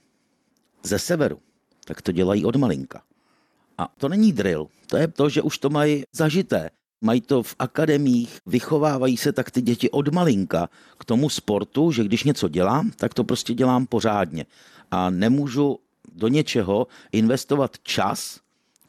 ze 0.83 1.00
severu, 1.00 1.38
tak 1.85 2.01
to 2.01 2.11
dělají 2.11 2.45
od 2.45 2.55
malinka. 2.55 3.01
A 3.77 3.93
to 3.97 4.09
není 4.09 4.33
drill, 4.33 4.67
to 4.89 4.97
je 4.97 5.07
to, 5.07 5.29
že 5.29 5.41
už 5.41 5.57
to 5.57 5.69
mají 5.69 6.03
zažité. 6.09 6.69
Mají 7.01 7.21
to 7.21 7.43
v 7.43 7.55
akademiích, 7.59 8.39
vychovávají 8.45 9.17
se 9.17 9.33
tak 9.33 9.51
ty 9.51 9.61
děti 9.61 9.89
od 9.89 10.13
malinka 10.13 10.69
k 10.97 11.05
tomu 11.05 11.29
sportu, 11.29 11.91
že 11.91 12.03
když 12.03 12.23
něco 12.23 12.50
dělám, 12.50 12.91
tak 12.97 13.13
to 13.13 13.23
prostě 13.23 13.53
dělám 13.53 13.85
pořádně. 13.85 14.45
A 14.91 15.09
nemůžu 15.09 15.79
do 16.13 16.27
něčeho 16.27 16.88
investovat 17.11 17.77
čas, 17.83 18.39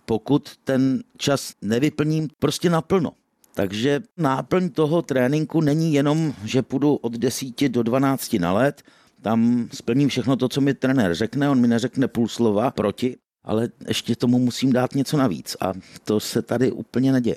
pokud 0.04 0.56
ten 0.64 1.04
čas 1.16 1.52
nevyplním 1.62 2.28
prostě 2.38 2.70
naplno. 2.70 3.12
Takže 3.54 4.00
náplň 4.16 4.70
toho 4.70 5.02
tréninku 5.02 5.60
není 5.60 5.94
jenom, 5.94 6.32
že 6.44 6.62
půjdu 6.62 6.94
od 6.94 7.12
10 7.12 7.68
do 7.68 7.82
12 7.82 8.32
na 8.40 8.52
let, 8.52 8.82
tam 9.22 9.68
splním 9.74 10.08
všechno 10.08 10.36
to, 10.36 10.48
co 10.48 10.60
mi 10.60 10.74
trenér 10.74 11.14
řekne, 11.14 11.50
on 11.50 11.60
mi 11.60 11.68
neřekne 11.68 12.08
půl 12.08 12.28
slova 12.28 12.70
proti, 12.70 13.16
ale 13.44 13.68
ještě 13.88 14.16
tomu 14.16 14.38
musím 14.38 14.72
dát 14.72 14.94
něco 14.94 15.16
navíc 15.16 15.56
a 15.60 15.72
to 16.04 16.20
se 16.20 16.42
tady 16.42 16.72
úplně 16.72 17.12
neděje. 17.12 17.36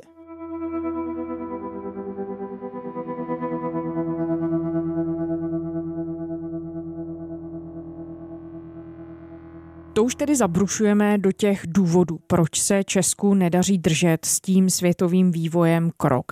To 9.93 10.03
už 10.03 10.15
tedy 10.15 10.35
zabrušujeme 10.35 11.17
do 11.17 11.31
těch 11.31 11.61
důvodů, 11.67 12.19
proč 12.27 12.59
se 12.59 12.83
Česku 12.83 13.33
nedaří 13.33 13.77
držet 13.77 14.25
s 14.25 14.41
tím 14.41 14.69
světovým 14.69 15.31
vývojem 15.31 15.91
krok. 15.97 16.31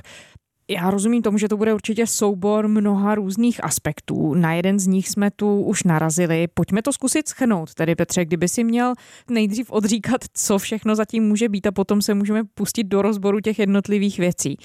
Já 0.67 0.91
rozumím 0.91 1.21
tomu, 1.21 1.37
že 1.37 1.47
to 1.47 1.57
bude 1.57 1.73
určitě 1.73 2.07
soubor 2.07 2.67
mnoha 2.67 3.15
různých 3.15 3.63
aspektů. 3.63 4.33
Na 4.33 4.53
jeden 4.53 4.79
z 4.79 4.87
nich 4.87 5.09
jsme 5.09 5.31
tu 5.31 5.61
už 5.61 5.83
narazili. 5.83 6.47
Pojďme 6.53 6.81
to 6.81 6.93
zkusit 6.93 7.27
schrnout. 7.27 7.73
Tedy 7.73 7.95
Petře, 7.95 8.25
kdyby 8.25 8.47
si 8.47 8.63
měl 8.63 8.93
nejdřív 9.29 9.71
odříkat, 9.71 10.21
co 10.33 10.57
všechno 10.57 10.95
zatím 10.95 11.23
může 11.23 11.49
být 11.49 11.67
a 11.67 11.71
potom 11.71 12.01
se 12.01 12.13
můžeme 12.13 12.43
pustit 12.53 12.83
do 12.83 13.01
rozboru 13.01 13.39
těch 13.39 13.59
jednotlivých 13.59 14.17
věcí. 14.17 14.57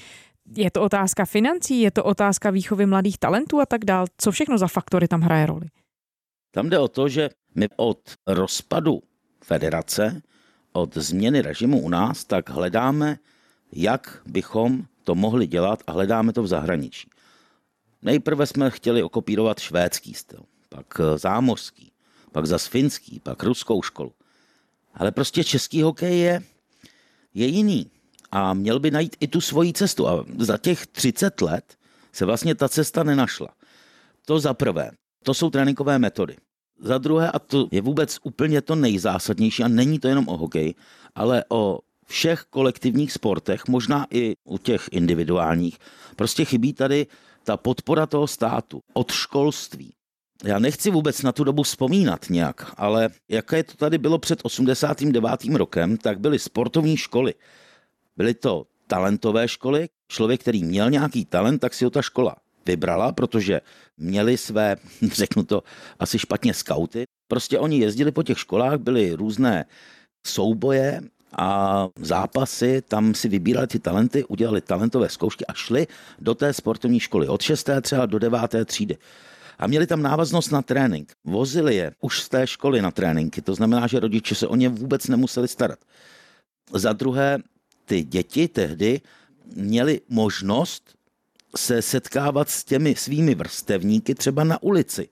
Je 0.57 0.71
to 0.71 0.81
otázka 0.81 1.25
financí, 1.25 1.81
je 1.81 1.91
to 1.91 2.03
otázka 2.03 2.49
výchovy 2.49 2.85
mladých 2.85 3.17
talentů 3.17 3.59
a 3.59 3.65
tak 3.65 3.85
dál. 3.85 4.05
Co 4.17 4.31
všechno 4.31 4.57
za 4.57 4.67
faktory 4.67 5.07
tam 5.07 5.21
hraje 5.21 5.45
roli? 5.45 5.67
Tam 6.51 6.69
jde 6.69 6.79
o 6.79 6.87
to, 6.87 7.09
že 7.09 7.29
my 7.55 7.67
od 7.75 7.99
rozpadu 8.27 9.01
federace, 9.43 10.21
od 10.71 10.97
změny 10.97 11.41
režimu 11.41 11.81
u 11.81 11.89
nás, 11.89 12.25
tak 12.25 12.49
hledáme, 12.49 13.17
jak 13.73 14.21
bychom 14.25 14.83
to 15.09 15.15
mohli 15.15 15.47
dělat 15.47 15.83
a 15.87 15.91
hledáme 15.91 16.33
to 16.33 16.43
v 16.43 16.47
zahraničí. 16.47 17.09
Nejprve 18.01 18.45
jsme 18.45 18.69
chtěli 18.69 19.03
okopírovat 19.03 19.59
švédský 19.59 20.13
styl, 20.13 20.39
pak 20.69 20.85
eh, 20.99 21.17
zámořský, 21.17 21.91
pak 22.31 22.45
zas 22.45 22.67
finský, 22.67 23.19
pak 23.19 23.43
ruskou 23.43 23.81
školu. 23.81 24.13
Ale 24.93 25.11
prostě 25.11 25.43
český 25.43 25.81
hokej 25.81 26.19
je, 26.19 26.43
je 27.33 27.47
jiný 27.47 27.91
a 28.31 28.53
měl 28.53 28.79
by 28.79 28.91
najít 28.91 29.15
i 29.19 29.27
tu 29.27 29.41
svoji 29.41 29.73
cestu. 29.73 30.07
A 30.07 30.25
za 30.37 30.57
těch 30.57 30.87
30 30.87 31.41
let 31.41 31.77
se 32.13 32.25
vlastně 32.25 32.55
ta 32.55 32.69
cesta 32.69 33.03
nenašla. 33.03 33.49
To 34.25 34.39
za 34.39 34.53
prvé, 34.53 34.91
to 35.23 35.33
jsou 35.33 35.49
tréninkové 35.49 35.99
metody. 35.99 36.37
Za 36.81 36.97
druhé, 36.97 37.31
a 37.31 37.39
to 37.39 37.67
je 37.71 37.81
vůbec 37.81 38.17
úplně 38.23 38.61
to 38.61 38.75
nejzásadnější, 38.75 39.63
a 39.63 39.67
není 39.67 39.99
to 39.99 40.07
jenom 40.07 40.29
o 40.29 40.37
hokeji, 40.37 40.75
ale 41.15 41.43
o 41.49 41.79
všech 42.09 42.43
kolektivních 42.49 43.11
sportech, 43.11 43.67
možná 43.67 44.05
i 44.11 44.35
u 44.43 44.57
těch 44.57 44.89
individuálních, 44.91 45.77
prostě 46.15 46.45
chybí 46.45 46.73
tady 46.73 47.07
ta 47.43 47.57
podpora 47.57 48.05
toho 48.05 48.27
státu 48.27 48.81
od 48.93 49.11
školství. 49.11 49.93
Já 50.43 50.59
nechci 50.59 50.91
vůbec 50.91 51.21
na 51.21 51.31
tu 51.31 51.43
dobu 51.43 51.63
vzpomínat 51.63 52.29
nějak, 52.29 52.73
ale 52.77 53.09
jaké 53.29 53.63
to 53.63 53.77
tady 53.77 53.97
bylo 53.97 54.19
před 54.19 54.39
89. 54.43 55.31
rokem, 55.55 55.97
tak 55.97 56.19
byly 56.19 56.39
sportovní 56.39 56.97
školy. 56.97 57.33
Byly 58.17 58.33
to 58.33 58.65
talentové 58.87 59.47
školy. 59.47 59.89
Člověk, 60.07 60.41
který 60.41 60.63
měl 60.63 60.89
nějaký 60.89 61.25
talent, 61.25 61.59
tak 61.59 61.73
si 61.73 61.85
ho 61.85 61.91
ta 61.91 62.01
škola 62.01 62.35
vybrala, 62.65 63.11
protože 63.11 63.61
měli 63.97 64.37
své, 64.37 64.75
řeknu 65.13 65.43
to 65.43 65.63
asi 65.99 66.19
špatně, 66.19 66.53
skauty. 66.53 67.03
Prostě 67.27 67.59
oni 67.59 67.79
jezdili 67.79 68.11
po 68.11 68.23
těch 68.23 68.39
školách, 68.39 68.79
byly 68.79 69.13
různé 69.13 69.65
souboje 70.27 71.01
a 71.37 71.87
zápasy, 72.01 72.81
tam 72.87 73.13
si 73.13 73.29
vybírali 73.29 73.67
ty 73.67 73.79
talenty, 73.79 74.25
udělali 74.25 74.61
talentové 74.61 75.09
zkoušky 75.09 75.45
a 75.45 75.53
šli 75.53 75.87
do 76.19 76.35
té 76.35 76.53
sportovní 76.53 76.99
školy 76.99 77.27
od 77.27 77.41
6. 77.41 77.69
třeba 77.81 78.05
do 78.05 78.19
9. 78.19 78.39
třídy. 78.65 78.97
A 79.59 79.67
měli 79.67 79.87
tam 79.87 80.01
návaznost 80.01 80.51
na 80.51 80.61
trénink. 80.61 81.13
Vozili 81.25 81.75
je 81.75 81.91
už 82.01 82.21
z 82.21 82.29
té 82.29 82.47
školy 82.47 82.81
na 82.81 82.91
tréninky, 82.91 83.41
to 83.41 83.55
znamená, 83.55 83.87
že 83.87 83.99
rodiče 83.99 84.35
se 84.35 84.47
o 84.47 84.55
ně 84.55 84.69
vůbec 84.69 85.07
nemuseli 85.07 85.47
starat. 85.47 85.79
Za 86.73 86.93
druhé, 86.93 87.37
ty 87.85 88.03
děti 88.03 88.47
tehdy 88.47 89.01
měli 89.55 90.01
možnost 90.09 90.95
se 91.55 91.81
setkávat 91.81 92.49
s 92.49 92.63
těmi 92.63 92.95
svými 92.95 93.35
vrstevníky 93.35 94.15
třeba 94.15 94.43
na 94.43 94.63
ulici 94.63 95.09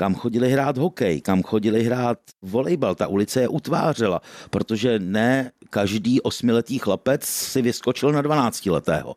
kam 0.00 0.14
chodili 0.14 0.48
hrát 0.48 0.78
hokej, 0.78 1.20
kam 1.20 1.42
chodili 1.42 1.84
hrát 1.84 2.18
volejbal. 2.42 2.94
Ta 2.94 3.06
ulice 3.06 3.40
je 3.40 3.48
utvářela, 3.48 4.20
protože 4.50 4.98
ne 4.98 5.52
každý 5.70 6.20
osmiletý 6.20 6.78
chlapec 6.78 7.24
si 7.24 7.62
vyskočil 7.62 8.12
na 8.12 8.22
12 8.22 8.66
letého. 8.66 9.16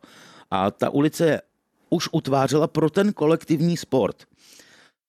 A 0.51 0.71
ta 0.71 0.89
ulice 0.89 1.41
už 1.89 2.09
utvářela 2.11 2.67
pro 2.67 2.89
ten 2.89 3.13
kolektivní 3.13 3.77
sport. 3.77 4.15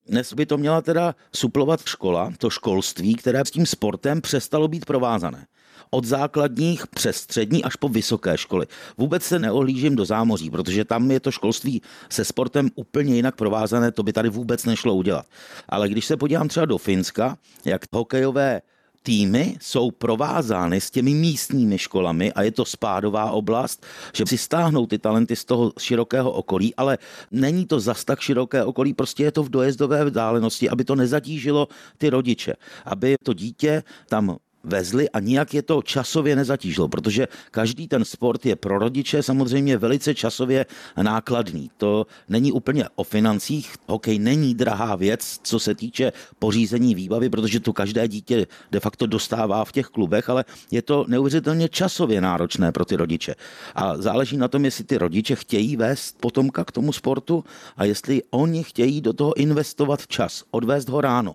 Dnes 0.06 0.32
by 0.32 0.46
to 0.46 0.58
měla 0.58 0.82
teda 0.82 1.14
suplovat 1.34 1.80
škola, 1.84 2.32
to 2.38 2.50
školství, 2.50 3.14
které 3.14 3.44
s 3.44 3.50
tím 3.50 3.66
sportem 3.66 4.20
přestalo 4.20 4.68
být 4.68 4.84
provázané 4.84 5.46
od 5.90 6.04
základních 6.04 6.86
přes 6.86 7.16
střední 7.16 7.64
až 7.64 7.76
po 7.76 7.88
vysoké 7.88 8.38
školy. 8.38 8.66
Vůbec 8.98 9.22
se 9.22 9.38
neohlížím 9.38 9.96
do 9.96 10.04
zámoří, 10.04 10.50
protože 10.50 10.84
tam 10.84 11.10
je 11.10 11.20
to 11.20 11.30
školství 11.30 11.82
se 12.10 12.24
sportem 12.24 12.70
úplně 12.74 13.14
jinak 13.14 13.36
provázané, 13.36 13.92
to 13.92 14.02
by 14.02 14.12
tady 14.12 14.28
vůbec 14.28 14.64
nešlo 14.64 14.94
udělat. 14.94 15.26
Ale 15.68 15.88
když 15.88 16.04
se 16.04 16.16
podívám 16.16 16.48
třeba 16.48 16.66
do 16.66 16.78
Finska, 16.78 17.38
jak 17.64 17.80
hokejové 17.92 18.62
týmy 19.04 19.56
jsou 19.60 19.90
provázány 19.90 20.80
s 20.80 20.90
těmi 20.90 21.14
místními 21.14 21.78
školami 21.78 22.32
a 22.32 22.42
je 22.42 22.50
to 22.50 22.64
spádová 22.64 23.30
oblast, 23.30 23.86
že 24.16 24.24
si 24.26 24.38
stáhnou 24.38 24.86
ty 24.86 24.98
talenty 24.98 25.36
z 25.36 25.44
toho 25.44 25.72
širokého 25.78 26.32
okolí, 26.32 26.74
ale 26.74 26.98
není 27.30 27.66
to 27.66 27.80
zas 27.80 28.04
tak 28.04 28.20
široké 28.20 28.64
okolí, 28.64 28.94
prostě 28.94 29.22
je 29.22 29.32
to 29.32 29.42
v 29.42 29.48
dojezdové 29.48 30.04
vzdálenosti, 30.04 30.70
aby 30.70 30.84
to 30.84 30.94
nezatížilo 30.94 31.68
ty 31.98 32.10
rodiče, 32.10 32.54
aby 32.84 33.16
to 33.24 33.32
dítě 33.32 33.82
tam 34.08 34.36
vezli 34.64 35.10
a 35.10 35.20
nijak 35.20 35.54
je 35.54 35.62
to 35.62 35.82
časově 35.82 36.36
nezatížilo, 36.36 36.88
protože 36.88 37.28
každý 37.50 37.88
ten 37.88 38.04
sport 38.04 38.46
je 38.46 38.56
pro 38.56 38.78
rodiče 38.78 39.22
samozřejmě 39.22 39.78
velice 39.78 40.14
časově 40.14 40.66
nákladný. 41.02 41.70
To 41.76 42.06
není 42.28 42.52
úplně 42.52 42.84
o 42.94 43.04
financích. 43.04 43.74
Hokej 43.86 44.18
není 44.18 44.54
drahá 44.54 44.96
věc, 44.96 45.40
co 45.42 45.58
se 45.58 45.74
týče 45.74 46.12
pořízení 46.38 46.94
výbavy, 46.94 47.30
protože 47.30 47.60
to 47.60 47.72
každé 47.72 48.08
dítě 48.08 48.46
de 48.70 48.80
facto 48.80 49.06
dostává 49.06 49.64
v 49.64 49.72
těch 49.72 49.86
klubech, 49.86 50.28
ale 50.28 50.44
je 50.70 50.82
to 50.82 51.04
neuvěřitelně 51.08 51.68
časově 51.68 52.20
náročné 52.20 52.72
pro 52.72 52.84
ty 52.84 52.96
rodiče. 52.96 53.34
A 53.74 53.96
záleží 53.96 54.36
na 54.36 54.48
tom, 54.48 54.64
jestli 54.64 54.84
ty 54.84 54.98
rodiče 54.98 55.34
chtějí 55.36 55.76
vést 55.76 56.16
potomka 56.20 56.64
k 56.64 56.72
tomu 56.72 56.92
sportu 56.92 57.44
a 57.76 57.84
jestli 57.84 58.22
oni 58.30 58.64
chtějí 58.64 59.00
do 59.00 59.12
toho 59.12 59.36
investovat 59.36 60.06
čas, 60.06 60.44
odvést 60.50 60.88
ho 60.88 61.00
ráno 61.00 61.34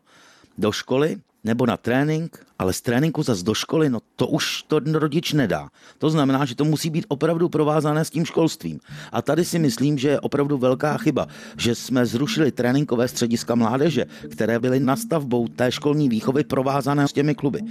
do 0.57 0.71
školy 0.71 1.17
nebo 1.43 1.65
na 1.65 1.77
trénink, 1.77 2.48
ale 2.59 2.73
z 2.73 2.81
tréninku 2.81 3.23
zase 3.23 3.43
do 3.43 3.53
školy, 3.53 3.89
no 3.89 3.99
to 4.15 4.27
už 4.27 4.63
to 4.67 4.79
rodič 4.83 5.33
nedá. 5.33 5.71
To 5.97 6.09
znamená, 6.09 6.45
že 6.45 6.55
to 6.55 6.65
musí 6.65 6.89
být 6.89 7.05
opravdu 7.07 7.49
provázané 7.49 8.05
s 8.05 8.09
tím 8.09 8.25
školstvím. 8.25 8.79
A 9.11 9.21
tady 9.21 9.45
si 9.45 9.59
myslím, 9.59 9.97
že 9.97 10.09
je 10.09 10.19
opravdu 10.19 10.57
velká 10.57 10.97
chyba, 10.97 11.27
že 11.57 11.75
jsme 11.75 12.05
zrušili 12.05 12.51
tréninkové 12.51 13.07
střediska 13.07 13.55
mládeže, 13.55 14.05
které 14.29 14.59
byly 14.59 14.79
nastavbou 14.79 15.47
té 15.47 15.71
školní 15.71 16.09
výchovy 16.09 16.43
provázané 16.43 17.07
s 17.07 17.13
těmi 17.13 17.35
kluby. 17.35 17.61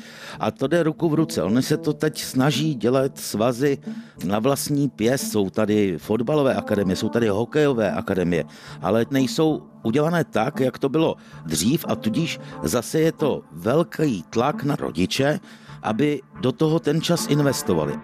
A 0.40 0.50
to 0.50 0.66
jde 0.66 0.82
ruku 0.82 1.08
v 1.08 1.14
ruce. 1.14 1.42
Oni 1.42 1.62
se 1.62 1.76
to 1.76 1.92
teď 1.92 2.22
snaží 2.22 2.74
dělat 2.74 3.18
svazy 3.18 3.78
na 4.24 4.38
vlastní 4.38 4.88
pěs. 4.88 5.30
Jsou 5.30 5.50
tady 5.50 5.98
fotbalové 5.98 6.54
akademie, 6.54 6.96
jsou 6.96 7.08
tady 7.08 7.28
hokejové 7.28 7.92
akademie, 7.92 8.44
ale 8.80 9.06
nejsou 9.10 9.62
udělané 9.82 10.24
tak, 10.24 10.60
jak 10.60 10.78
to 10.78 10.88
bylo 10.88 11.16
dřív 11.46 11.84
a 11.88 11.96
tudíž 11.96 12.40
zase 12.62 13.00
je 13.00 13.12
to 13.12 13.42
velký 13.52 14.24
tlak 14.30 14.64
na 14.64 14.76
rodiče, 14.80 15.40
aby 15.82 16.20
do 16.40 16.52
toho 16.52 16.78
ten 16.78 17.02
čas 17.02 17.26
investovali. 17.28 17.98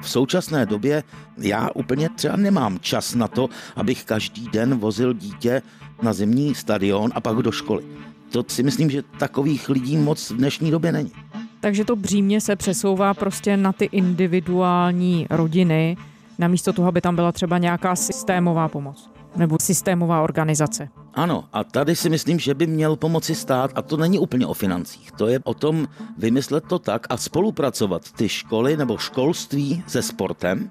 V 0.00 0.08
současné 0.08 0.66
době 0.66 1.02
já 1.38 1.70
úplně 1.74 2.08
třeba 2.08 2.36
nemám 2.36 2.78
čas 2.78 3.14
na 3.14 3.28
to, 3.28 3.48
abych 3.76 4.04
každý 4.04 4.48
den 4.48 4.78
vozil 4.78 5.12
dítě 5.12 5.62
na 6.02 6.12
zimní 6.12 6.54
stadion 6.54 7.10
a 7.14 7.20
pak 7.20 7.36
do 7.36 7.52
školy. 7.52 7.84
To 8.30 8.44
si 8.48 8.62
myslím, 8.62 8.90
že 8.90 9.02
takových 9.18 9.68
lidí 9.68 9.96
moc 9.96 10.30
v 10.30 10.36
dnešní 10.36 10.70
době 10.70 10.92
není. 10.92 11.12
Takže 11.60 11.84
to 11.84 11.96
břímě 11.96 12.40
se 12.40 12.56
přesouvá 12.56 13.14
prostě 13.14 13.56
na 13.56 13.72
ty 13.72 13.84
individuální 13.84 15.26
rodiny, 15.30 15.96
namísto 16.38 16.72
toho, 16.72 16.88
aby 16.88 17.00
tam 17.00 17.14
byla 17.14 17.32
třeba 17.32 17.58
nějaká 17.58 17.96
systémová 17.96 18.68
pomoc 18.68 19.10
nebo 19.36 19.56
systémová 19.60 20.22
organizace. 20.22 20.88
Ano, 21.16 21.44
a 21.52 21.64
tady 21.64 21.96
si 21.96 22.10
myslím, 22.10 22.38
že 22.38 22.54
by 22.54 22.66
měl 22.66 22.96
pomoci 22.96 23.34
stát, 23.34 23.70
a 23.74 23.82
to 23.82 23.96
není 23.96 24.18
úplně 24.18 24.46
o 24.46 24.54
financích. 24.54 25.12
To 25.12 25.26
je 25.26 25.40
o 25.44 25.54
tom 25.54 25.88
vymyslet 26.18 26.64
to 26.68 26.78
tak 26.78 27.06
a 27.10 27.16
spolupracovat 27.16 28.12
ty 28.12 28.28
školy 28.28 28.76
nebo 28.76 28.98
školství 28.98 29.84
se 29.86 30.02
sportem, 30.02 30.70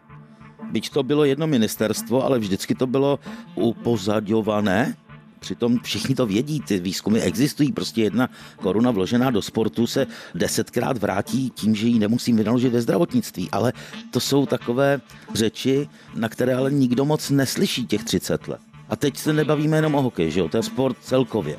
byť 0.71 0.89
to 0.89 1.03
bylo 1.03 1.25
jedno 1.25 1.47
ministerstvo, 1.47 2.25
ale 2.25 2.39
vždycky 2.39 2.75
to 2.75 2.87
bylo 2.87 3.19
upozadované 3.55 4.95
Přitom 5.39 5.79
všichni 5.79 6.15
to 6.15 6.25
vědí, 6.25 6.59
ty 6.59 6.79
výzkumy 6.79 7.19
existují. 7.19 7.71
Prostě 7.71 8.01
jedna 8.03 8.29
koruna 8.57 8.91
vložená 8.91 9.31
do 9.31 9.41
sportu 9.41 9.87
se 9.87 10.07
desetkrát 10.35 10.97
vrátí 10.97 11.49
tím, 11.49 11.75
že 11.75 11.87
ji 11.87 11.99
nemusím 11.99 12.35
vynaložit 12.35 12.69
ve 12.69 12.81
zdravotnictví. 12.81 13.49
Ale 13.51 13.73
to 14.11 14.19
jsou 14.19 14.45
takové 14.45 15.01
řeči, 15.33 15.89
na 16.15 16.29
které 16.29 16.55
ale 16.55 16.71
nikdo 16.71 17.05
moc 17.05 17.29
neslyší 17.29 17.87
těch 17.87 18.03
30 18.03 18.47
let. 18.47 18.72
A 18.89 18.95
teď 18.95 19.17
se 19.17 19.33
nebavíme 19.33 19.77
jenom 19.77 19.95
o 19.95 20.01
hokeji, 20.01 20.31
že 20.31 20.39
jo? 20.39 20.49
To 20.49 20.57
je 20.57 20.63
sport 20.63 20.97
celkově. 21.01 21.57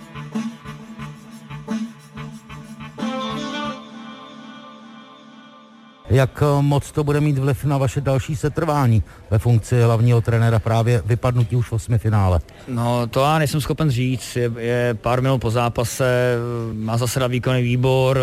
Jak 6.10 6.42
eh, 6.42 6.62
moc 6.62 6.92
to 6.92 7.04
bude 7.04 7.20
mít 7.20 7.38
vliv 7.38 7.64
na 7.64 7.78
vaše 7.78 8.00
další 8.00 8.36
setrvání 8.36 9.02
ve 9.30 9.38
funkci 9.38 9.82
hlavního 9.82 10.20
trenéra 10.20 10.58
právě 10.58 11.02
vypadnutí 11.06 11.56
už 11.56 11.68
v 11.68 11.72
osmi 11.72 11.98
finále? 11.98 12.40
No 12.68 13.06
to 13.06 13.20
já 13.20 13.38
nejsem 13.38 13.60
schopen 13.60 13.90
říct, 13.90 14.36
je, 14.36 14.52
je 14.58 14.94
pár 14.94 15.22
minut 15.22 15.38
po 15.38 15.50
zápase, 15.50 16.36
má 16.72 16.96
zaseda 16.96 17.26
výkonný 17.26 17.62
výbor, 17.62 18.20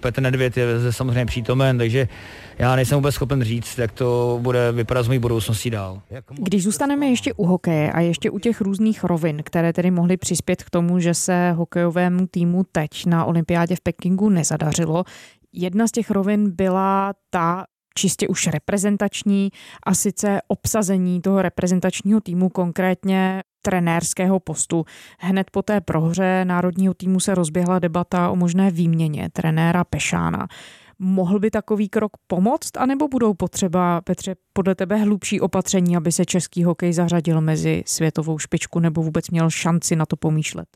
Petr 0.00 0.22
Nedvěd 0.22 0.56
je 0.56 0.92
samozřejmě 0.92 1.26
přítomen, 1.26 1.78
takže 1.78 2.08
já 2.58 2.76
nejsem 2.76 2.96
vůbec 2.96 3.14
schopen 3.14 3.42
říct, 3.42 3.78
jak 3.78 3.92
to 3.92 4.38
bude 4.42 4.72
vypadat 4.72 5.02
z 5.02 5.08
mojí 5.08 5.18
budoucností 5.18 5.70
dál. 5.70 6.02
Když 6.30 6.62
zůstaneme 6.62 7.06
ještě 7.06 7.32
u 7.32 7.46
hokeje 7.46 7.92
a 7.92 8.00
ještě 8.00 8.30
u 8.30 8.38
těch 8.38 8.60
různých 8.60 9.04
rovin, 9.04 9.42
které 9.44 9.72
tedy 9.72 9.90
mohly 9.90 10.16
přispět 10.16 10.64
k 10.64 10.70
tomu, 10.70 10.98
že 10.98 11.14
se 11.14 11.52
hokejovému 11.52 12.26
týmu 12.26 12.64
teď 12.72 13.06
na 13.06 13.24
olympiádě 13.24 13.76
v 13.76 13.80
Pekingu 13.80 14.28
nezadařilo, 14.28 15.04
Jedna 15.52 15.88
z 15.88 15.90
těch 15.90 16.10
rovin 16.10 16.50
byla 16.50 17.14
ta 17.30 17.64
čistě 17.94 18.28
už 18.28 18.46
reprezentační 18.46 19.50
a 19.86 19.94
sice 19.94 20.40
obsazení 20.48 21.20
toho 21.20 21.42
reprezentačního 21.42 22.20
týmu, 22.20 22.48
konkrétně 22.48 23.42
trenérského 23.62 24.40
postu. 24.40 24.84
Hned 25.18 25.50
po 25.50 25.62
té 25.62 25.80
prohře 25.80 26.44
národního 26.44 26.94
týmu 26.94 27.20
se 27.20 27.34
rozběhla 27.34 27.78
debata 27.78 28.30
o 28.30 28.36
možné 28.36 28.70
výměně 28.70 29.28
trenéra 29.32 29.84
Pešána. 29.84 30.48
Mohl 30.98 31.38
by 31.38 31.50
takový 31.50 31.88
krok 31.88 32.12
pomoct, 32.26 32.76
anebo 32.76 33.08
budou 33.08 33.34
potřeba, 33.34 34.00
Petře, 34.00 34.36
podle 34.52 34.74
tebe 34.74 34.96
hlubší 34.96 35.40
opatření, 35.40 35.96
aby 35.96 36.12
se 36.12 36.24
český 36.24 36.64
hokej 36.64 36.92
zařadil 36.92 37.40
mezi 37.40 37.82
světovou 37.86 38.38
špičku 38.38 38.80
nebo 38.80 39.02
vůbec 39.02 39.30
měl 39.30 39.50
šanci 39.50 39.96
na 39.96 40.06
to 40.06 40.16
pomýšlet? 40.16 40.68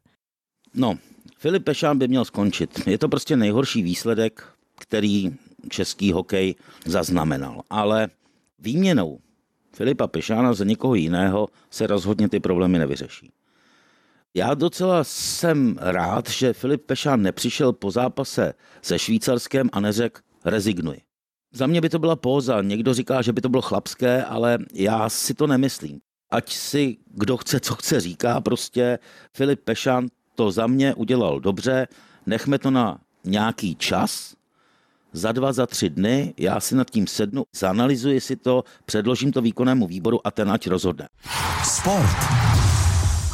No, 0.74 0.94
Filip 1.38 1.64
Pešán 1.64 1.98
by 1.98 2.08
měl 2.08 2.24
skončit. 2.24 2.86
Je 2.86 2.98
to 2.98 3.08
prostě 3.08 3.36
nejhorší 3.36 3.82
výsledek 3.82 4.54
který 4.78 5.34
český 5.68 6.12
hokej 6.12 6.54
zaznamenal. 6.86 7.62
Ale 7.70 8.08
výměnou 8.58 9.18
Filipa 9.72 10.06
Pešána 10.06 10.54
za 10.54 10.64
někoho 10.64 10.94
jiného 10.94 11.48
se 11.70 11.86
rozhodně 11.86 12.28
ty 12.28 12.40
problémy 12.40 12.78
nevyřeší. 12.78 13.32
Já 14.34 14.54
docela 14.54 15.04
jsem 15.04 15.78
rád, 15.80 16.30
že 16.30 16.52
Filip 16.52 16.86
Pešán 16.86 17.22
nepřišel 17.22 17.72
po 17.72 17.90
zápase 17.90 18.54
se 18.82 18.98
Švýcarskem 18.98 19.68
a 19.72 19.80
neřekl 19.80 20.20
rezignuji. 20.44 21.00
Za 21.52 21.66
mě 21.66 21.80
by 21.80 21.88
to 21.88 21.98
byla 21.98 22.16
póza. 22.16 22.62
Někdo 22.62 22.94
říká, 22.94 23.22
že 23.22 23.32
by 23.32 23.40
to 23.40 23.48
bylo 23.48 23.62
chlapské, 23.62 24.24
ale 24.24 24.58
já 24.72 25.08
si 25.08 25.34
to 25.34 25.46
nemyslím. 25.46 26.00
Ať 26.30 26.52
si 26.52 26.96
kdo 27.06 27.36
chce, 27.36 27.60
co 27.60 27.74
chce, 27.74 28.00
říká. 28.00 28.40
Prostě 28.40 28.98
Filip 29.32 29.60
Pešán 29.64 30.08
to 30.34 30.50
za 30.50 30.66
mě 30.66 30.94
udělal 30.94 31.40
dobře. 31.40 31.86
Nechme 32.26 32.58
to 32.58 32.70
na 32.70 33.00
nějaký 33.24 33.76
čas 33.76 34.34
za 35.14 35.32
dva, 35.32 35.52
za 35.52 35.66
tři 35.66 35.90
dny, 35.90 36.34
já 36.38 36.60
si 36.60 36.74
nad 36.74 36.90
tím 36.90 37.06
sednu, 37.06 37.44
zanalizuji 37.54 38.20
si 38.20 38.36
to, 38.36 38.64
předložím 38.84 39.32
to 39.32 39.40
výkonnému 39.40 39.86
výboru 39.86 40.26
a 40.26 40.30
ten 40.30 40.50
ať 40.50 40.66
rozhodne. 40.66 41.08
Sport. 41.64 42.63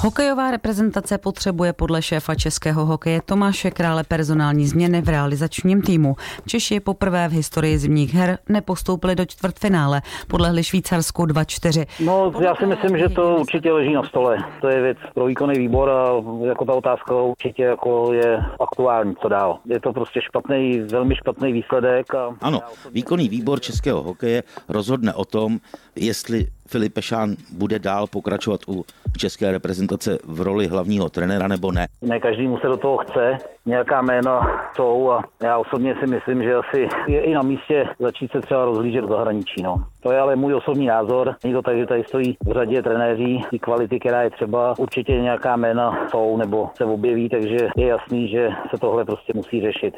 Hokejová 0.02 0.50
reprezentace 0.50 1.18
potřebuje 1.18 1.72
podle 1.72 2.02
šéfa 2.02 2.34
českého 2.34 2.86
hokeje 2.86 3.20
Tomáše 3.24 3.70
Krále 3.70 4.04
personální 4.04 4.66
změny 4.66 5.02
v 5.02 5.08
realizačním 5.08 5.82
týmu. 5.82 6.16
Češi 6.46 6.80
poprvé 6.80 7.28
v 7.28 7.32
historii 7.32 7.78
zimních 7.78 8.14
her 8.14 8.38
nepostoupili 8.48 9.16
do 9.16 9.24
čtvrtfinále, 9.24 10.02
podlehli 10.28 10.64
Švýcarsku 10.64 11.22
2-4. 11.22 11.86
No, 12.04 12.32
já 12.40 12.54
si 12.54 12.66
myslím, 12.66 12.98
že 12.98 13.08
to 13.08 13.36
určitě 13.36 13.72
leží 13.72 13.92
na 13.92 14.02
stole. 14.02 14.38
To 14.60 14.68
je 14.68 14.82
věc 14.82 14.98
pro 15.14 15.26
výkonný 15.26 15.58
výbor 15.58 15.90
a 15.90 16.08
jako 16.46 16.64
ta 16.64 16.72
otázka 16.72 17.14
určitě 17.14 17.62
jako 17.62 18.12
je 18.12 18.38
aktuální, 18.60 19.14
co 19.22 19.28
dál. 19.28 19.58
Je 19.64 19.80
to 19.80 19.92
prostě 19.92 20.20
špatný, 20.22 20.80
velmi 20.80 21.16
špatný 21.16 21.52
výsledek. 21.52 22.14
A... 22.14 22.36
Ano, 22.40 22.60
výkonný 22.92 23.28
výbor 23.28 23.60
českého 23.60 24.02
hokeje 24.02 24.42
rozhodne 24.68 25.14
o 25.14 25.24
tom, 25.24 25.58
jestli 25.96 26.46
Filip 26.70 26.94
Pešán 26.94 27.34
bude 27.52 27.78
dál 27.78 28.06
pokračovat 28.06 28.60
u 28.68 28.84
české 29.16 29.52
reprezentace 29.52 30.18
v 30.24 30.40
roli 30.40 30.66
hlavního 30.66 31.08
trenéra 31.08 31.48
nebo 31.48 31.72
ne? 31.72 31.86
Ne 32.02 32.20
každý 32.20 32.48
mu 32.48 32.58
se 32.58 32.66
do 32.66 32.76
toho 32.76 32.96
chce, 32.96 33.38
nějaká 33.66 34.02
jména 34.02 34.40
jsou 34.76 35.10
a 35.10 35.24
já 35.42 35.58
osobně 35.58 35.94
si 36.00 36.06
myslím, 36.06 36.42
že 36.42 36.54
asi 36.54 36.88
je 37.06 37.20
i 37.20 37.34
na 37.34 37.42
místě 37.42 37.88
začít 37.98 38.32
se 38.32 38.40
třeba 38.40 38.64
rozhlížet 38.64 39.04
v 39.04 39.08
zahraničí. 39.08 39.62
No. 39.62 39.84
To 40.02 40.12
je 40.12 40.20
ale 40.20 40.36
můj 40.36 40.54
osobní 40.54 40.86
názor. 40.86 41.36
Není 41.44 41.54
to 41.54 41.62
tak, 41.62 41.76
že 41.78 41.86
tady 41.86 42.04
stojí 42.04 42.36
v 42.44 42.52
řadě 42.52 42.82
trenéří, 42.82 43.44
ty 43.50 43.58
kvality, 43.58 44.00
která 44.00 44.22
je 44.22 44.30
třeba, 44.30 44.74
určitě 44.78 45.12
nějaká 45.12 45.56
jména 45.56 46.08
jsou 46.10 46.36
nebo 46.36 46.70
se 46.74 46.84
objeví, 46.84 47.28
takže 47.28 47.68
je 47.76 47.86
jasný, 47.86 48.28
že 48.28 48.48
se 48.70 48.80
tohle 48.80 49.04
prostě 49.04 49.32
musí 49.34 49.60
řešit. 49.60 49.94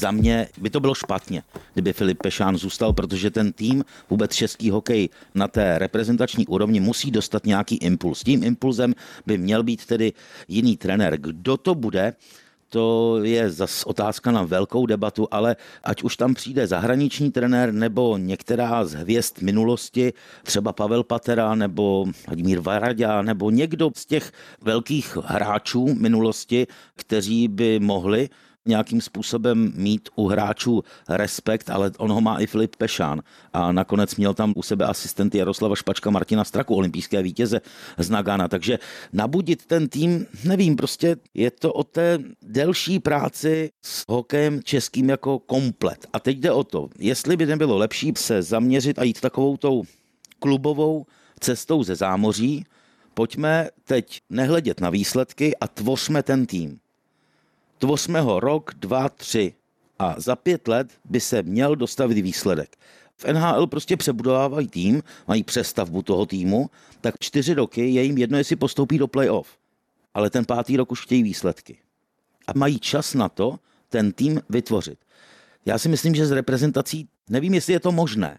Za 0.00 0.10
mě 0.10 0.48
by 0.60 0.70
to 0.70 0.80
bylo 0.80 0.94
špatně, 0.94 1.42
kdyby 1.72 1.92
Filip 1.92 2.18
Pešán 2.22 2.56
zůstal, 2.56 2.92
protože 2.92 3.30
ten 3.30 3.52
tým, 3.52 3.84
vůbec 4.10 4.34
český 4.34 4.70
hokej 4.70 5.08
na 5.34 5.48
té 5.48 5.78
reprezentační 5.78 6.46
úrovni 6.46 6.80
musí 6.80 7.10
dostat 7.10 7.46
nějaký 7.46 7.76
impuls. 7.76 8.24
Tím 8.24 8.44
impulzem 8.44 8.94
by 9.26 9.38
měl 9.38 9.62
být 9.62 9.86
tedy 9.86 10.12
jiný 10.48 10.76
trenér. 10.76 11.16
Kdo 11.20 11.56
to 11.56 11.74
bude, 11.74 12.12
to 12.68 13.18
je 13.22 13.50
zas 13.50 13.84
otázka 13.84 14.30
na 14.30 14.42
velkou 14.42 14.86
debatu, 14.86 15.28
ale 15.30 15.56
ať 15.84 16.02
už 16.02 16.16
tam 16.16 16.34
přijde 16.34 16.66
zahraniční 16.66 17.30
trenér 17.30 17.72
nebo 17.72 18.16
některá 18.16 18.84
z 18.84 18.94
hvězd 18.94 19.42
minulosti, 19.42 20.12
třeba 20.42 20.72
Pavel 20.72 21.04
Patera 21.04 21.54
nebo 21.54 22.06
Vladimír 22.26 22.60
Varadě 22.60 23.08
nebo 23.22 23.50
někdo 23.50 23.90
z 23.96 24.06
těch 24.06 24.32
velkých 24.62 25.16
hráčů 25.24 25.94
minulosti, 25.94 26.66
kteří 26.96 27.48
by 27.48 27.80
mohli 27.80 28.28
nějakým 28.66 29.00
způsobem 29.00 29.72
mít 29.76 30.08
u 30.16 30.28
hráčů 30.28 30.84
respekt, 31.08 31.70
ale 31.70 31.90
on 31.98 32.12
ho 32.12 32.20
má 32.20 32.38
i 32.38 32.46
Filip 32.46 32.76
Pešán. 32.76 33.22
A 33.52 33.72
nakonec 33.72 34.16
měl 34.16 34.34
tam 34.34 34.52
u 34.56 34.62
sebe 34.62 34.84
asistent 34.84 35.34
Jaroslava 35.34 35.76
Špačka 35.76 36.10
Martina 36.10 36.44
Straku, 36.44 36.74
olympijské 36.74 37.22
vítěze 37.22 37.60
z 37.98 38.10
Nagana. 38.10 38.48
Takže 38.48 38.78
nabudit 39.12 39.66
ten 39.66 39.88
tým, 39.88 40.26
nevím, 40.44 40.76
prostě 40.76 41.16
je 41.34 41.50
to 41.50 41.72
o 41.72 41.84
té 41.84 42.18
delší 42.42 42.98
práci 42.98 43.70
s 43.82 44.04
hokejem 44.08 44.62
českým 44.62 45.08
jako 45.08 45.38
komplet. 45.38 46.06
A 46.12 46.20
teď 46.20 46.38
jde 46.38 46.52
o 46.52 46.64
to, 46.64 46.88
jestli 46.98 47.36
by 47.36 47.46
nebylo 47.46 47.76
lepší 47.76 48.12
se 48.16 48.42
zaměřit 48.42 48.98
a 48.98 49.02
jít 49.02 49.20
takovou 49.20 49.56
tou 49.56 49.82
klubovou 50.38 51.06
cestou 51.40 51.82
ze 51.82 51.94
zámoří, 51.94 52.64
pojďme 53.14 53.68
teď 53.84 54.20
nehledět 54.30 54.80
na 54.80 54.90
výsledky 54.90 55.56
a 55.56 55.68
tvořme 55.68 56.22
ten 56.22 56.46
tým. 56.46 56.78
Tvořme 57.80 58.20
ho 58.20 58.40
rok, 58.40 58.74
dva, 58.74 59.08
tři 59.08 59.54
a 59.98 60.14
za 60.20 60.36
pět 60.36 60.68
let 60.68 60.88
by 61.04 61.20
se 61.20 61.42
měl 61.42 61.76
dostavit 61.76 62.22
výsledek. 62.22 62.76
V 63.16 63.24
NHL 63.24 63.66
prostě 63.66 63.96
přebudovávají 63.96 64.68
tým, 64.68 65.02
mají 65.28 65.42
přestavbu 65.42 66.02
toho 66.02 66.26
týmu, 66.26 66.70
tak 67.00 67.14
čtyři 67.20 67.54
roky 67.54 67.90
je 67.90 68.02
jim 68.02 68.18
jedno, 68.18 68.38
jestli 68.38 68.56
postoupí 68.56 68.98
do 68.98 69.08
playoff. 69.08 69.58
Ale 70.14 70.30
ten 70.30 70.44
pátý 70.44 70.76
rok 70.76 70.92
už 70.92 71.02
chtějí 71.02 71.22
výsledky. 71.22 71.78
A 72.46 72.52
mají 72.54 72.78
čas 72.78 73.14
na 73.14 73.28
to 73.28 73.58
ten 73.88 74.12
tým 74.12 74.40
vytvořit. 74.48 74.98
Já 75.66 75.78
si 75.78 75.88
myslím, 75.88 76.14
že 76.14 76.26
z 76.26 76.30
reprezentací, 76.30 77.08
nevím, 77.30 77.54
jestli 77.54 77.72
je 77.72 77.80
to 77.80 77.92
možné. 77.92 78.38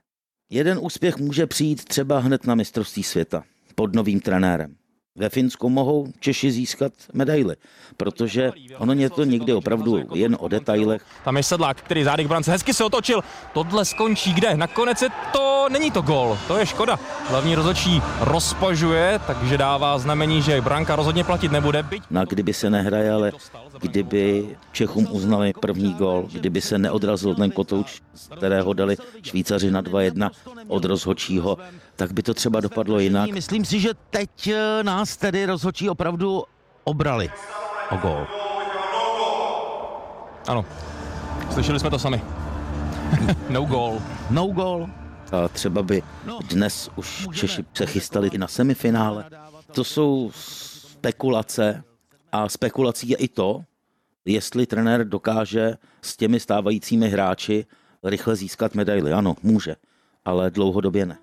Jeden 0.49 0.79
úspěch 0.81 1.17
může 1.17 1.47
přijít 1.47 1.85
třeba 1.85 2.19
hned 2.19 2.45
na 2.45 2.55
mistrovství 2.55 3.03
světa 3.03 3.43
pod 3.75 3.95
novým 3.95 4.19
trenérem 4.19 4.75
ve 5.15 5.29
Finsku 5.29 5.69
mohou 5.69 6.07
Češi 6.19 6.51
získat 6.51 6.93
medaily, 7.13 7.55
protože 7.97 8.51
ono 8.77 8.93
je 8.93 9.09
to 9.09 9.23
někdy 9.23 9.53
opravdu 9.53 9.99
jen 10.13 10.37
o 10.39 10.47
detailech. 10.47 11.05
Tam 11.23 11.37
je 11.37 11.43
Sedlák, 11.43 11.77
který 11.77 12.03
zády 12.03 12.23
k 12.23 12.27
brance 12.27 12.51
hezky 12.51 12.73
se 12.73 12.83
otočil. 12.83 13.23
Tohle 13.53 13.85
skončí 13.85 14.33
kde? 14.33 14.57
Nakonec 14.57 15.01
je 15.01 15.09
to, 15.33 15.50
není 15.71 15.91
to 15.91 16.01
gol, 16.01 16.37
to 16.47 16.57
je 16.57 16.65
škoda. 16.65 16.99
Hlavní 17.29 17.55
rozhodčí 17.55 18.01
rozpažuje, 18.19 19.19
takže 19.27 19.57
dává 19.57 19.97
znamení, 19.97 20.41
že 20.41 20.61
branka 20.61 20.95
rozhodně 20.95 21.23
platit 21.23 21.51
nebude. 21.51 21.83
Byť... 21.83 22.03
Na 22.09 22.25
kdyby 22.25 22.53
se 22.53 22.69
nehraje, 22.69 23.11
ale 23.11 23.31
kdyby 23.79 24.57
Čechům 24.71 25.07
uznali 25.11 25.53
první 25.59 25.93
gol, 25.93 26.27
kdyby 26.31 26.61
se 26.61 26.77
neodrazil 26.77 27.35
ten 27.35 27.51
kotouč, 27.51 28.01
kterého 28.37 28.73
dali 28.73 28.97
Švýcaři 29.23 29.71
na 29.71 29.81
2-1 29.81 30.29
od 30.67 30.85
rozhodčího, 30.85 31.57
tak 31.95 32.13
by 32.13 32.23
to 32.23 32.33
třeba 32.33 32.59
dopadlo 32.59 32.99
jinak. 32.99 33.31
Myslím 33.31 33.65
si, 33.65 33.79
že 33.79 33.89
teď 34.09 34.47
eh, 34.47 34.83
nás 34.83 35.17
tedy 35.17 35.45
rozhodčí 35.45 35.89
opravdu 35.89 36.43
obrali 36.83 37.29
o 37.91 37.97
gol. 37.97 38.27
Ano, 40.47 40.65
slyšeli 41.53 41.79
jsme 41.79 41.89
to 41.89 41.99
sami. 41.99 42.21
no 43.49 43.65
goal. 43.65 44.01
No 44.29 44.47
goal. 44.47 44.89
Třeba 45.53 45.83
by 45.83 46.03
dnes 46.49 46.89
už 46.95 47.27
Češi 47.33 47.65
se 47.73 47.85
chystali 47.85 48.29
i 48.33 48.37
na 48.37 48.47
semifinále. 48.47 49.25
To 49.71 49.83
jsou 49.83 50.31
spekulace 50.35 51.83
a 52.31 52.49
spekulací 52.49 53.09
je 53.09 53.17
i 53.17 53.27
to, 53.27 53.63
jestli 54.25 54.65
trenér 54.65 55.07
dokáže 55.07 55.77
s 56.01 56.17
těmi 56.17 56.39
stávajícími 56.39 57.09
hráči 57.09 57.65
rychle 58.03 58.35
získat 58.35 58.75
medaily. 58.75 59.13
Ano, 59.13 59.35
může, 59.43 59.75
ale 60.25 60.51
dlouhodobě 60.51 61.05
ne. 61.05 61.17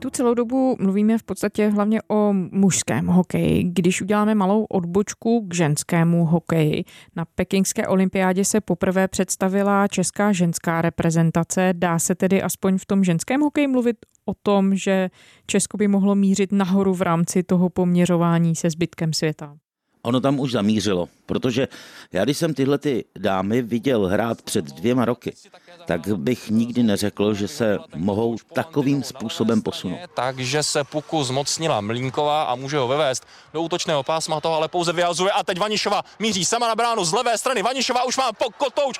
Tu 0.00 0.10
celou 0.10 0.34
dobu 0.34 0.76
mluvíme 0.80 1.18
v 1.18 1.22
podstatě 1.22 1.68
hlavně 1.68 2.00
o 2.10 2.32
mužském 2.32 3.06
hokeji. 3.06 3.62
Když 3.64 4.02
uděláme 4.02 4.34
malou 4.34 4.64
odbočku 4.64 5.46
k 5.48 5.54
ženskému 5.54 6.24
hokeji, 6.24 6.84
na 7.16 7.24
pekingské 7.34 7.88
olympiádě 7.88 8.44
se 8.44 8.60
poprvé 8.60 9.08
představila 9.08 9.88
česká 9.88 10.32
ženská 10.32 10.82
reprezentace. 10.82 11.74
Dá 11.76 11.98
se 11.98 12.14
tedy 12.14 12.42
aspoň 12.42 12.78
v 12.78 12.86
tom 12.86 13.04
ženském 13.04 13.40
hokeji 13.40 13.66
mluvit 13.66 13.96
o 14.24 14.34
tom, 14.42 14.74
že 14.74 15.10
Česko 15.46 15.76
by 15.76 15.88
mohlo 15.88 16.14
mířit 16.14 16.52
nahoru 16.52 16.94
v 16.94 17.02
rámci 17.02 17.42
toho 17.42 17.68
poměřování 17.68 18.56
se 18.56 18.70
zbytkem 18.70 19.12
světa? 19.12 19.56
Ono 20.02 20.20
tam 20.20 20.40
už 20.40 20.52
zamířilo, 20.52 21.08
protože 21.26 21.68
já 22.12 22.24
když 22.24 22.38
jsem 22.38 22.54
tyhle 22.54 22.78
ty 22.78 23.04
dámy 23.18 23.62
viděl 23.62 24.06
hrát 24.06 24.42
před 24.42 24.64
dvěma 24.64 25.04
roky, 25.04 25.34
tak 25.86 26.08
bych 26.08 26.50
nikdy 26.50 26.82
neřekl, 26.82 27.34
že 27.34 27.48
se 27.48 27.78
mohou 27.94 28.36
takovým 28.52 29.02
způsobem 29.02 29.62
posunout. 29.62 29.98
Takže 30.14 30.62
se 30.62 30.84
puku 30.84 31.24
zmocnila 31.24 31.80
Mlínková 31.80 32.42
a 32.42 32.54
může 32.54 32.78
ho 32.78 32.88
vyvést 32.88 33.26
do 33.52 33.62
útočného 33.62 34.02
pásma, 34.02 34.40
toho 34.40 34.54
ale 34.54 34.68
pouze 34.68 34.92
vyhazuje 34.92 35.30
a 35.30 35.44
teď 35.44 35.58
Vanišova 35.58 36.02
míří 36.18 36.44
sama 36.44 36.68
na 36.68 36.74
bránu 36.74 37.04
z 37.04 37.12
levé 37.12 37.38
strany. 37.38 37.62
Vanišova 37.62 38.04
už 38.04 38.16
má 38.16 38.32
pokotouč, 38.32 38.98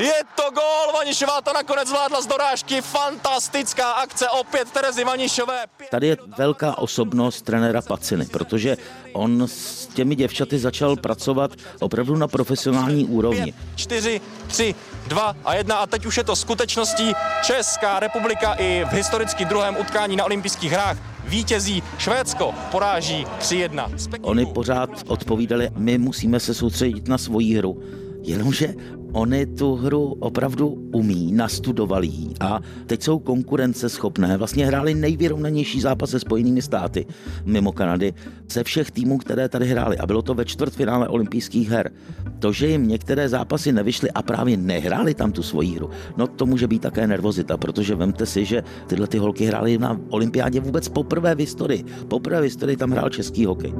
je 0.00 0.22
to 0.34 0.42
gól, 0.50 0.92
Vanišová 0.94 1.40
to 1.40 1.52
nakonec 1.52 1.88
zvládla 1.88 2.20
z 2.20 2.26
dorážky, 2.26 2.80
fantastická 2.80 3.90
akce 3.92 4.28
opět 4.28 4.70
Terezy 4.70 5.04
Vanišové. 5.04 5.64
Tady 5.90 6.06
je 6.06 6.16
velká 6.38 6.78
osobnost 6.78 7.42
trenéra 7.42 7.82
Paciny, 7.82 8.26
protože 8.26 8.76
on 9.12 9.42
s 9.46 9.86
těmi 9.86 10.14
děvčaty 10.14 10.58
začal 10.58 10.96
pracovat 10.96 11.50
opravdu 11.80 12.16
na 12.16 12.28
profesionální 12.28 13.04
úrovni. 13.04 13.54
4, 13.76 14.20
3, 14.46 14.74
2 15.06 15.36
a 15.44 15.54
1 15.54 15.76
a 15.76 15.86
teď 15.86 16.06
už 16.06 16.16
je 16.16 16.24
to 16.24 16.36
skutečností. 16.36 17.12
Česká 17.42 18.00
republika 18.00 18.54
i 18.54 18.84
v 18.90 18.92
historicky 18.92 19.44
druhém 19.44 19.76
utkání 19.76 20.16
na 20.16 20.24
olympijských 20.24 20.72
hrách 20.72 20.98
vítězí 21.24 21.82
Švédsko, 21.98 22.54
poráží 22.70 23.26
3-1. 23.40 24.18
Oni 24.22 24.46
pořád 24.46 24.90
odpovídali, 25.06 25.70
my 25.76 25.98
musíme 25.98 26.40
se 26.40 26.54
soustředit 26.54 27.08
na 27.08 27.18
svoji 27.18 27.56
hru. 27.56 27.82
Jenomže 28.22 28.74
Oni 29.12 29.46
tu 29.46 29.74
hru 29.74 30.16
opravdu 30.18 30.68
umí, 30.92 31.32
nastudovali 31.32 32.06
ji 32.06 32.34
a 32.40 32.60
teď 32.86 33.02
jsou 33.02 33.18
konkurenceschopné. 33.18 34.36
Vlastně 34.36 34.66
hráli 34.66 34.94
nejvyrovnanější 34.94 35.80
zápas 35.80 36.10
se 36.10 36.20
Spojenými 36.20 36.62
státy 36.62 37.06
mimo 37.44 37.72
Kanady 37.72 38.14
ze 38.50 38.64
všech 38.64 38.90
týmů, 38.90 39.18
které 39.18 39.48
tady 39.48 39.66
hráli. 39.66 39.98
A 39.98 40.06
bylo 40.06 40.22
to 40.22 40.34
ve 40.34 40.44
čtvrtfinále 40.44 41.08
olympijských 41.08 41.70
her. 41.70 41.90
To, 42.38 42.52
že 42.52 42.66
jim 42.66 42.88
některé 42.88 43.28
zápasy 43.28 43.72
nevyšly 43.72 44.10
a 44.10 44.22
právě 44.22 44.56
nehráli 44.56 45.14
tam 45.14 45.32
tu 45.32 45.42
svoji 45.42 45.76
hru, 45.76 45.90
no 46.16 46.26
to 46.26 46.46
může 46.46 46.68
být 46.68 46.82
také 46.82 47.06
nervozita, 47.06 47.56
protože 47.56 47.94
vemte 47.94 48.26
si, 48.26 48.44
že 48.44 48.62
tyhle 48.86 49.06
ty 49.06 49.18
holky 49.18 49.44
hrály 49.44 49.78
na 49.78 50.00
olympiádě 50.08 50.60
vůbec 50.60 50.88
poprvé 50.88 51.34
v 51.34 51.38
historii. 51.38 51.84
Poprvé 52.08 52.40
v 52.40 52.44
historii 52.44 52.76
tam 52.76 52.90
hrál 52.90 53.08
český 53.08 53.44
hokej. 53.46 53.74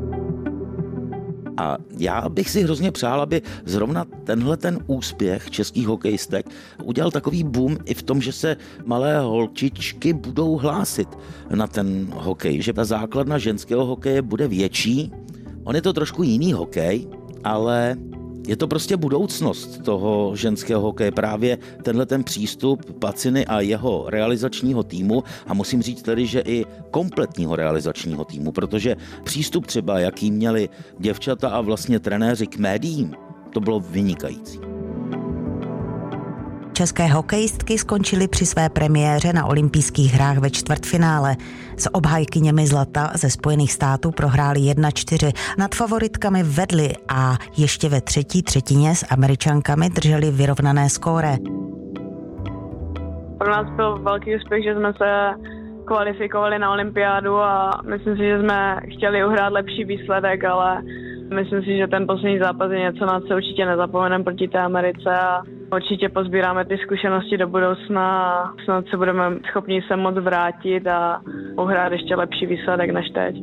A 1.60 1.78
já 1.98 2.28
bych 2.28 2.50
si 2.50 2.62
hrozně 2.62 2.92
přál, 2.92 3.20
aby 3.20 3.42
zrovna 3.64 4.04
tenhle 4.24 4.56
ten 4.56 4.78
úspěch 4.86 5.50
českých 5.50 5.86
hokejistek 5.86 6.46
udělal 6.84 7.10
takový 7.10 7.44
boom 7.44 7.78
i 7.84 7.94
v 7.94 8.02
tom, 8.02 8.20
že 8.20 8.32
se 8.32 8.56
malé 8.84 9.20
holčičky 9.20 10.12
budou 10.12 10.56
hlásit 10.56 11.08
na 11.54 11.66
ten 11.66 12.08
hokej, 12.12 12.62
že 12.62 12.72
ta 12.72 12.84
základna 12.84 13.38
ženského 13.38 13.86
hokeje 13.86 14.22
bude 14.22 14.48
větší. 14.48 15.12
On 15.64 15.74
je 15.76 15.82
to 15.82 15.92
trošku 15.92 16.22
jiný 16.22 16.52
hokej, 16.52 17.06
ale 17.44 17.96
je 18.50 18.56
to 18.56 18.68
prostě 18.68 18.96
budoucnost 18.96 19.82
toho 19.84 20.32
ženského 20.36 20.82
hokeje, 20.82 21.12
právě 21.12 21.58
tenhle 21.82 22.06
ten 22.06 22.24
přístup 22.24 22.98
Paciny 22.98 23.46
a 23.46 23.60
jeho 23.60 24.04
realizačního 24.08 24.82
týmu 24.82 25.24
a 25.46 25.54
musím 25.54 25.82
říct 25.82 26.02
tedy, 26.02 26.26
že 26.26 26.42
i 26.44 26.64
kompletního 26.90 27.56
realizačního 27.56 28.24
týmu, 28.24 28.52
protože 28.52 28.96
přístup 29.24 29.66
třeba, 29.66 29.98
jaký 29.98 30.30
měli 30.30 30.68
děvčata 30.98 31.48
a 31.48 31.60
vlastně 31.60 32.00
trenéři 32.00 32.46
k 32.46 32.58
médiím, 32.58 33.14
to 33.52 33.60
bylo 33.60 33.80
vynikající. 33.80 34.69
České 36.80 37.06
hokejistky 37.06 37.78
skončily 37.78 38.28
při 38.28 38.46
své 38.46 38.68
premiéře 38.68 39.32
na 39.32 39.46
olympijských 39.46 40.14
hrách 40.14 40.38
ve 40.38 40.50
čtvrtfinále. 40.50 41.36
S 41.76 41.94
obhajkyněmi 41.94 42.66
zlata 42.66 43.10
ze 43.14 43.30
Spojených 43.30 43.72
států 43.72 44.10
prohráli 44.10 44.60
1-4. 44.60 45.32
Nad 45.58 45.74
favoritkami 45.74 46.42
vedli 46.42 46.88
a 47.08 47.36
ještě 47.58 47.88
ve 47.88 48.00
třetí 48.00 48.42
třetině 48.42 48.94
s 48.94 49.06
američankami 49.12 49.88
drželi 49.90 50.30
vyrovnané 50.30 50.88
skóre. 50.88 51.32
Pro 53.38 53.50
nás 53.50 53.66
byl 53.76 53.98
velký 53.98 54.36
úspěch, 54.36 54.64
že 54.64 54.74
jsme 54.74 54.92
se 54.92 55.10
kvalifikovali 55.84 56.58
na 56.58 56.72
olympiádu 56.72 57.36
a 57.36 57.80
myslím 57.90 58.16
si, 58.16 58.22
že 58.22 58.38
jsme 58.40 58.80
chtěli 58.94 59.24
uhrát 59.24 59.52
lepší 59.52 59.84
výsledek, 59.84 60.44
ale 60.44 60.82
myslím 61.34 61.62
si, 61.62 61.76
že 61.76 61.86
ten 61.86 62.06
poslední 62.06 62.38
zápas 62.38 62.70
je 62.72 62.78
něco, 62.78 63.06
na 63.06 63.20
co 63.20 63.34
určitě 63.34 63.66
nezapomeneme 63.66 64.24
proti 64.24 64.48
té 64.48 64.58
Americe 64.58 65.10
a 65.10 65.42
Určitě 65.72 66.08
pozbíráme 66.08 66.64
ty 66.64 66.78
zkušenosti 66.78 67.38
do 67.38 67.48
budoucna 67.48 68.32
a 68.32 68.52
snad 68.64 68.84
se 68.90 68.96
budeme 68.96 69.22
schopni 69.50 69.82
se 69.88 69.96
moc 69.96 70.14
vrátit 70.14 70.86
a 70.86 71.20
uhrát 71.56 71.92
ještě 71.92 72.14
lepší 72.14 72.46
výsledek 72.46 72.90
než 72.90 73.10
teď. 73.14 73.36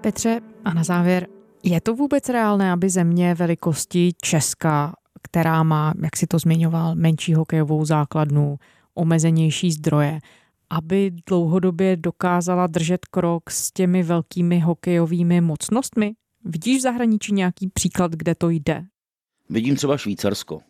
Petře, 0.00 0.40
a 0.64 0.74
na 0.74 0.84
závěr, 0.84 1.26
je 1.64 1.80
to 1.80 1.94
vůbec 1.94 2.28
reálné, 2.28 2.72
aby 2.72 2.88
země 2.88 3.34
velikosti 3.34 4.10
Česka, 4.22 4.92
která 5.22 5.62
má, 5.62 5.92
jak 6.02 6.16
si 6.16 6.26
to 6.26 6.38
zmiňoval, 6.38 6.94
menší 6.94 7.34
hokejovou 7.34 7.84
základnu, 7.84 8.56
omezenější 8.94 9.70
zdroje, 9.70 10.18
aby 10.72 11.10
dlouhodobě 11.26 11.96
dokázala 11.96 12.66
držet 12.66 13.06
krok 13.06 13.50
s 13.50 13.70
těmi 13.70 14.02
velkými 14.02 14.60
hokejovými 14.60 15.40
mocnostmi? 15.40 16.12
Vidíš 16.44 16.78
v 16.78 16.82
zahraničí 16.82 17.32
nějaký 17.32 17.68
příklad, 17.68 18.12
kde 18.12 18.34
to 18.34 18.50
jde? 18.50 18.84
Vidím 19.50 19.76
třeba 19.76 19.96
Švýcarsko. 19.96 20.60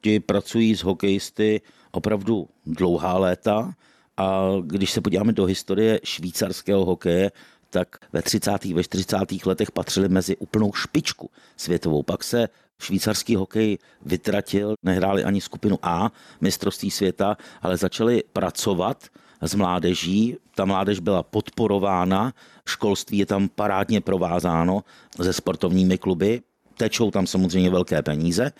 Ti 0.00 0.20
pracují 0.20 0.76
s 0.76 0.82
hokejisty 0.82 1.60
opravdu 1.90 2.48
dlouhá 2.66 3.18
léta 3.18 3.74
a 4.16 4.48
když 4.62 4.90
se 4.90 5.00
podíváme 5.00 5.32
do 5.32 5.44
historie 5.44 6.00
švýcarského 6.04 6.84
hokeje, 6.84 7.30
tak 7.70 7.96
ve 8.12 8.22
30. 8.22 8.64
ve 8.64 8.84
40. 8.84 9.16
letech 9.46 9.70
patřili 9.70 10.08
mezi 10.08 10.36
úplnou 10.36 10.72
špičku 10.72 11.30
světovou. 11.56 12.02
Pak 12.02 12.24
se 12.24 12.48
švýcarský 12.80 13.36
hokej 13.36 13.78
vytratil, 14.04 14.74
nehráli 14.82 15.24
ani 15.24 15.40
skupinu 15.40 15.78
A 15.82 16.12
mistrovství 16.40 16.90
světa, 16.90 17.36
ale 17.62 17.76
začali 17.76 18.22
pracovat 18.32 19.08
s 19.42 19.54
mládeží. 19.54 20.36
Ta 20.54 20.64
mládež 20.64 21.00
byla 21.00 21.22
podporována, 21.22 22.32
školství 22.66 23.18
je 23.18 23.26
tam 23.26 23.48
parádně 23.48 24.00
provázáno 24.00 24.84
se 25.22 25.32
sportovními 25.32 25.98
kluby, 25.98 26.42
tečou 26.76 27.10
tam 27.10 27.26
samozřejmě 27.26 27.70
velké 27.70 28.02
peníze. 28.02 28.52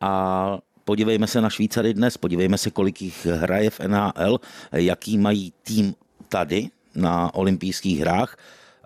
A 0.00 0.58
podívejme 0.84 1.26
se 1.26 1.40
na 1.40 1.50
Švýcary 1.50 1.94
dnes, 1.94 2.16
podívejme 2.16 2.58
se, 2.58 2.70
kolik 2.70 3.02
jich 3.02 3.26
hraje 3.26 3.70
v 3.70 3.80
NHL, 3.80 4.40
jaký 4.72 5.18
mají 5.18 5.52
tým 5.62 5.94
tady 6.28 6.68
na 6.94 7.34
olympijských 7.34 8.00
hrách 8.00 8.36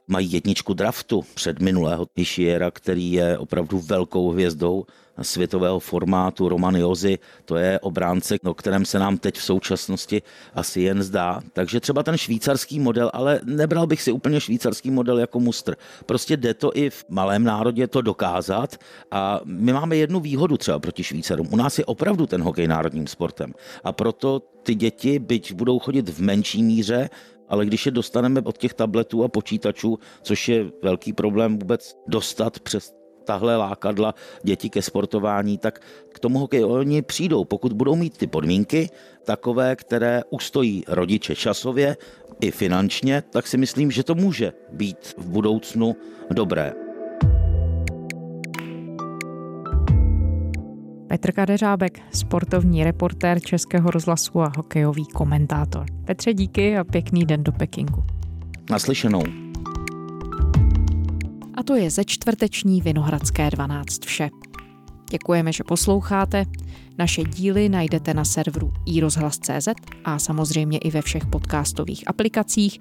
mají 0.09 0.33
jedničku 0.33 0.75
draftu 0.75 1.25
před 1.35 1.61
minulého 1.61 2.07
Tishiera, 2.15 2.71
který 2.71 3.13
je 3.13 3.39
opravdu 3.39 3.79
velkou 3.79 4.31
hvězdou 4.31 4.85
světového 5.23 5.81
formátu 5.81 6.49
Roman 6.49 6.77
Jozy, 6.77 7.19
to 7.45 7.57
je 7.57 7.81
obránce, 7.81 8.37
o 8.45 8.55
kterém 8.55 8.85
se 8.85 8.99
nám 8.99 9.19
teď 9.19 9.37
v 9.39 9.43
současnosti 9.43 10.23
asi 10.55 10.81
jen 10.81 11.03
zdá. 11.03 11.41
Takže 11.53 11.81
třeba 11.81 12.03
ten 12.03 12.17
švýcarský 12.17 12.81
model, 12.81 13.11
ale 13.15 13.41
nebral 13.45 13.87
bych 13.87 14.03
si 14.03 14.13
úplně 14.13 14.41
švýcarský 14.41 14.91
model 14.91 15.19
jako 15.19 15.41
mustr. 15.41 15.77
Prostě 16.07 16.37
jde 16.37 16.55
to 16.55 16.71
i 16.75 16.91
v 16.91 17.05
malém 17.09 17.45
národě 17.45 17.87
to 17.87 18.03
dokázat 18.03 18.77
a 19.11 19.41
my 19.45 19.73
máme 19.73 19.97
jednu 19.97 20.21
výhodu 20.21 20.57
třeba 20.57 20.79
proti 20.79 21.05
Švýcarům. 21.05 21.49
U 21.51 21.57
nás 21.57 21.79
je 21.79 21.85
opravdu 21.85 22.27
ten 22.27 22.43
hokej 22.43 22.69
národním 22.69 23.07
sportem 23.07 23.55
a 23.85 23.93
proto 23.93 24.43
ty 24.63 24.75
děti, 24.75 25.19
byť 25.19 25.53
budou 25.53 25.79
chodit 25.79 26.09
v 26.09 26.21
menší 26.21 26.63
míře, 26.63 27.11
ale 27.49 27.67
když 27.67 27.87
je 27.87 27.93
dostaneme 27.93 28.41
od 28.45 28.59
těch 28.59 28.75
tabletů 28.75 29.25
a 29.25 29.29
počítačů, 29.29 29.99
což 30.23 30.49
je 30.49 30.67
velký 30.83 31.13
problém 31.13 31.59
vůbec 31.59 31.97
dostat 32.07 32.61
přes 32.61 32.99
tahle 33.25 33.57
lákadla 33.57 34.15
děti 34.43 34.71
ke 34.71 34.83
sportování, 34.83 35.59
tak 35.59 35.81
k 36.13 36.19
tomu 36.19 36.39
hokeji 36.39 36.65
oni 36.65 37.03
přijdou, 37.03 37.45
pokud 37.45 37.73
budou 37.73 37.97
mít 37.97 38.17
ty 38.17 38.27
podmínky 38.27 38.91
takové, 39.25 39.77
které 39.77 40.23
ustojí 40.31 40.85
rodiče 40.89 41.37
časově 41.37 41.97
i 42.41 42.51
finančně, 42.51 43.23
tak 43.31 43.47
si 43.47 43.57
myslím, 43.57 43.91
že 43.91 44.03
to 44.03 44.15
může 44.15 44.53
být 44.73 45.15
v 45.19 45.29
budoucnu 45.29 45.97
dobré. 46.33 46.88
Petr 51.09 51.33
Kadeřábek, 51.33 52.01
sportovní 52.13 52.85
reportér 52.85 53.41
Českého 53.41 53.91
rozhlasu 53.91 54.41
a 54.41 54.53
hokejový 54.57 55.07
komentátor. 55.07 55.87
Petře, 56.05 56.35
díky 56.35 56.79
a 56.79 56.85
pěkný 56.85 57.25
den 57.25 57.45
do 57.45 57.53
Pekingu. 57.53 58.05
Naslyšenou. 58.71 59.23
A 61.55 61.63
to 61.63 61.75
je 61.75 61.91
ze 61.91 62.05
čtvrteční 62.05 62.83
Vinohradské 62.83 63.51
12 63.51 64.05
vše. 64.05 64.31
Děkujeme, 65.11 65.53
že 65.53 65.65
posloucháte. 65.65 66.45
Naše 66.99 67.25
díly 67.25 67.69
najdete 67.69 68.15
na 68.15 68.25
serveru 68.25 68.73
iRozhlas.cz 68.87 69.69
a 70.05 70.19
samozřejmě 70.19 70.79
i 70.79 70.91
ve 70.91 71.03
všech 71.03 71.27
podcastových 71.27 72.09
aplikacích. 72.09 72.79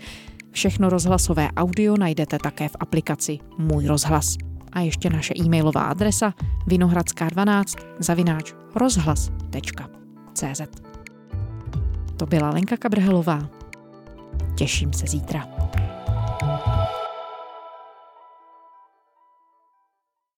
Všechno 0.52 0.90
rozhlasové 0.90 1.50
audio 1.58 1.98
najdete 1.98 2.38
také 2.44 2.70
v 2.70 2.76
aplikaci 2.80 3.40
Můj 3.58 3.86
rozhlas 3.86 4.38
a 4.74 4.80
ještě 4.80 5.10
naše 5.10 5.34
e-mailová 5.40 5.82
adresa 5.82 6.34
vinohradská12 6.68 7.80
zavináč 8.00 8.54
rozhlas.cz 8.76 10.62
To 12.18 12.26
byla 12.26 12.50
Lenka 12.50 12.78
Kabrhelová. 12.78 13.50
Těším 14.56 14.94
se 14.94 15.08
zítra. 15.08 15.48